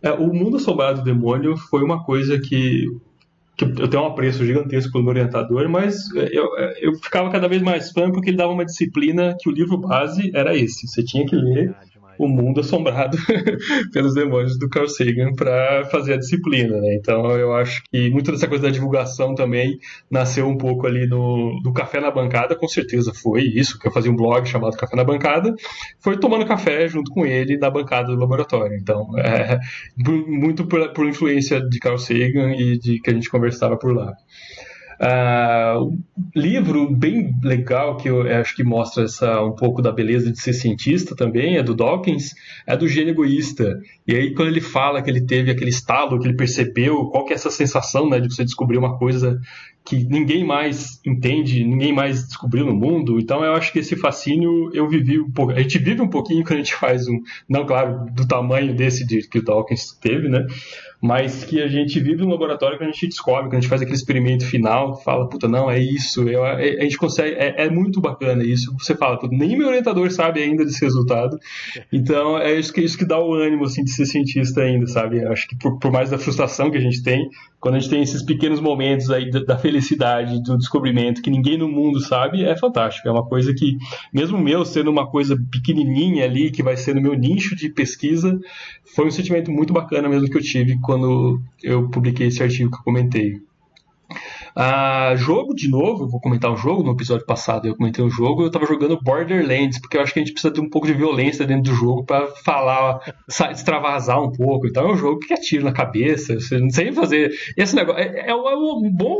[0.00, 2.86] É, o Mundo Assombrado do Demônio foi uma coisa que
[3.54, 6.48] que eu tenho um apreço gigantesco pelo meu orientador, mas eu,
[6.80, 10.30] eu ficava cada vez mais fã porque ele dava uma disciplina que o livro base
[10.34, 10.88] era esse.
[10.88, 11.74] Você tinha que ler
[12.24, 13.16] o mundo assombrado
[13.92, 16.94] pelos demônios do Carl Sagan para fazer a disciplina, né?
[16.94, 19.78] Então eu acho que muito dessa coisa da divulgação também
[20.10, 23.92] nasceu um pouco ali no do café na bancada, com certeza foi isso, que eu
[23.92, 25.54] fazia um blog chamado Café na Bancada,
[26.00, 28.76] foi tomando café junto com ele na bancada do laboratório.
[28.76, 29.58] Então, é,
[29.96, 34.12] muito por, por influência de Carl Sagan e de que a gente conversava por lá.
[35.02, 35.98] Uh,
[36.32, 40.52] livro bem legal que eu acho que mostra essa, um pouco da beleza de ser
[40.52, 42.32] cientista também, é do Dawkins,
[42.64, 43.80] é do gênio egoísta.
[44.06, 47.32] E aí quando ele fala que ele teve aquele estalo, que ele percebeu qual que
[47.32, 49.40] é essa sensação né, de você descobrir uma coisa
[49.84, 53.18] que ninguém mais entende, ninguém mais descobriu no mundo.
[53.18, 55.52] Então eu acho que esse fascínio eu vivi um pouco.
[55.52, 59.04] A gente vive um pouquinho quando a gente faz um, não claro, do tamanho desse
[59.04, 60.46] de, que o Dawkins teve, né?
[61.00, 63.82] Mas que a gente vive um laboratório que a gente descobre, que a gente faz
[63.82, 67.68] aquele experimento final, fala, puta, não, é isso, eu, é, a gente consegue, é, é,
[67.68, 68.72] muito bacana isso.
[68.78, 71.38] Você fala, puta, nem meu orientador sabe ainda desse resultado.
[71.92, 75.22] Então é isso que, isso que dá o ânimo assim, de ser cientista ainda, sabe?
[75.22, 77.28] Eu acho que por, por mais da frustração que a gente tem,
[77.62, 81.56] quando a gente tem esses pequenos momentos aí da, da felicidade, do descobrimento que ninguém
[81.56, 83.06] no mundo sabe, é fantástico.
[83.06, 83.78] É uma coisa que,
[84.12, 88.36] mesmo meu sendo uma coisa pequenininha ali, que vai ser no meu nicho de pesquisa,
[88.96, 92.78] foi um sentimento muito bacana mesmo que eu tive quando eu publiquei esse artigo que
[92.78, 93.40] eu comentei.
[94.54, 96.82] Ah, jogo, de novo, vou comentar um jogo.
[96.82, 98.42] No episódio passado eu comentei um jogo.
[98.42, 100.92] Eu tava jogando Borderlands, porque eu acho que a gente precisa de um pouco de
[100.92, 103.00] violência dentro do jogo para falar,
[103.50, 104.66] extravasar um pouco.
[104.66, 107.32] Então é um jogo que atira na cabeça, você não sei fazer.
[107.56, 109.18] Esse negócio é, é, um bom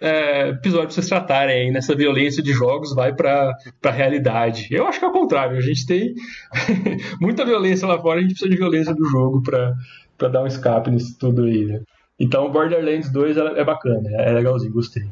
[0.00, 4.68] é, episódio pra vocês tratarem aí nessa violência de jogos, vai pra, pra realidade.
[4.70, 6.14] Eu acho que é o contrário, a gente tem
[7.20, 9.72] muita violência lá fora, a gente precisa de violência do jogo pra,
[10.18, 11.80] pra dar um escape nisso tudo aí, né?
[12.24, 15.02] Então, Borderlands 2 é bacana, é legalzinho, gostei.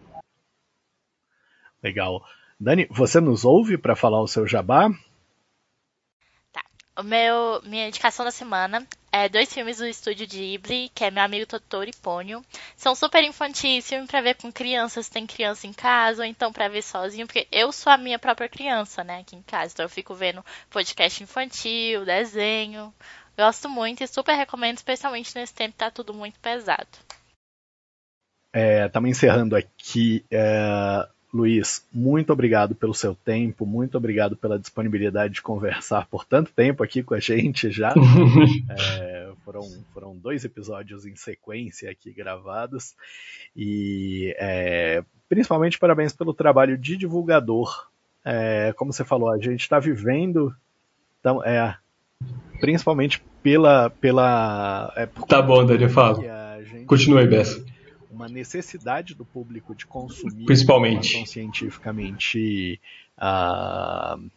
[1.82, 2.24] Legal.
[2.58, 4.88] Dani, você nos ouve para falar o seu jabá?
[6.50, 6.64] Tá.
[6.98, 11.22] O meu, minha indicação da semana é dois filmes do estúdio Ghibli, que é Meu
[11.22, 12.42] Amigo Totoro e Pônio.
[12.74, 16.68] São super infantis, filme pra ver com crianças, tem criança em casa, ou então pra
[16.68, 19.74] ver sozinho, porque eu sou a minha própria criança, né, aqui em casa.
[19.74, 22.94] Então eu fico vendo podcast infantil, desenho,
[23.37, 26.89] Gosto muito e super recomendo, especialmente nesse tempo que tá tudo muito pesado.
[28.55, 30.24] Estamos é, encerrando aqui.
[30.30, 36.53] É, Luiz, muito obrigado pelo seu tempo, muito obrigado pela disponibilidade de conversar por tanto
[36.53, 37.95] tempo aqui com a gente já.
[39.01, 39.62] é, foram,
[39.95, 42.95] foram dois episódios em sequência aqui gravados.
[43.57, 47.89] E é, principalmente parabéns pelo trabalho de divulgador.
[48.22, 50.55] É, como você falou, a gente está vivendo.
[51.18, 51.78] Então, é,
[52.60, 53.90] principalmente pela.
[53.90, 56.22] pela é, tá bom, Dani, eu falo.
[56.86, 57.64] Continue, Bessa.
[58.10, 61.26] Uma necessidade do público de consumir principalmente.
[61.26, 62.80] cientificamente
[63.18, 64.30] uh,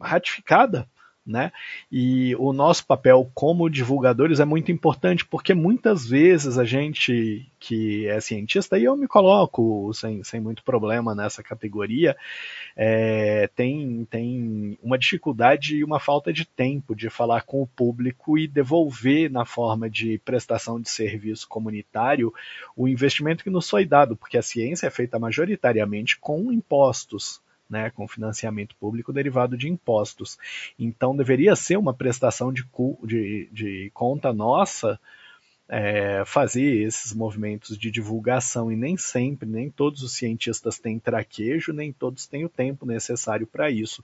[0.00, 0.88] ratificada
[1.28, 1.52] né?
[1.92, 8.06] E o nosso papel como divulgadores é muito importante porque muitas vezes a gente que
[8.06, 12.16] é cientista, e eu me coloco sem, sem muito problema nessa categoria,
[12.76, 18.38] é, tem, tem uma dificuldade e uma falta de tempo de falar com o público
[18.38, 22.32] e devolver na forma de prestação de serviço comunitário
[22.76, 27.90] o investimento que nos foi dado, porque a ciência é feita majoritariamente com impostos né,
[27.90, 30.38] com financiamento público derivado de impostos.
[30.78, 32.64] Então deveria ser uma prestação de,
[33.04, 34.98] de, de conta nossa
[35.68, 41.74] é, fazer esses movimentos de divulgação e nem sempre, nem todos os cientistas têm traquejo,
[41.74, 44.02] nem todos têm o tempo necessário para isso.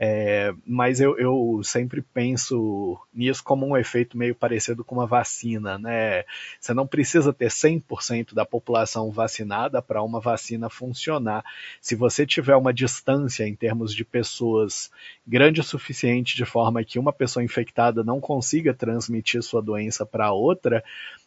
[0.00, 5.76] É, mas eu, eu, sempre penso nisso como um efeito meio parecido com uma vacina,
[5.76, 6.24] né?
[6.58, 11.44] Você não precisa ter 100% da população vacinada para uma vacina funcionar.
[11.80, 14.90] Se você tiver uma distância em termos de pessoas
[15.26, 20.32] grande o suficiente de forma que uma pessoa infectada não consiga transmitir sua doença para
[20.32, 20.82] outra,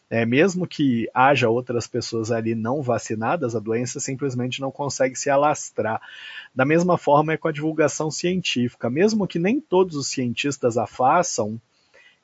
[0.08, 5.28] é, mesmo que haja outras pessoas ali não vacinadas, a doença simplesmente não consegue se
[5.28, 6.00] alastrar.
[6.54, 8.88] Da mesma forma é com a divulgação científica.
[8.88, 11.60] Mesmo que nem todos os cientistas a façam,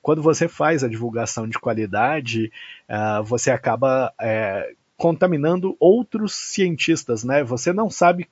[0.00, 2.52] quando você faz a divulgação de qualidade,
[2.88, 7.42] uh, você acaba é, contaminando outros cientistas, né?
[7.42, 8.28] Você não sabe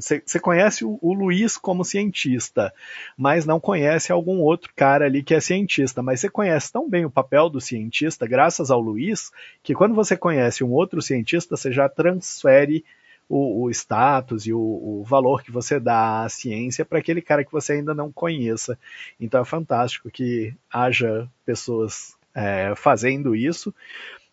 [0.00, 2.72] você, conhece o, o, Luiz como cientista,
[3.16, 6.02] mas não conhece algum outro cara ali que é cientista.
[6.02, 9.30] Mas você conhece tão bem o papel do cientista, graças ao Luiz,
[9.62, 12.84] que quando você conhece um outro cientista, você já transfere
[13.28, 17.44] o, o status e o, o, valor que você dá à ciência para aquele cara
[17.44, 18.78] que você ainda não conheça.
[19.20, 23.74] Então é fantástico que haja pessoas é, fazendo isso.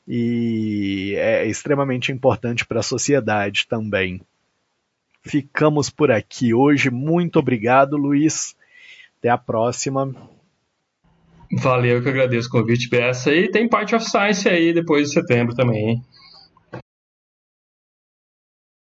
[0.08, 4.22] e é extremamente importante para a sociedade também.
[5.26, 6.92] Ficamos por aqui hoje.
[6.92, 8.56] Muito obrigado, Luiz.
[9.18, 10.14] Até a próxima.
[11.52, 13.34] Valeu, que agradeço o convite, Bessa.
[13.34, 16.02] E tem Part of Science aí depois de setembro também, hein?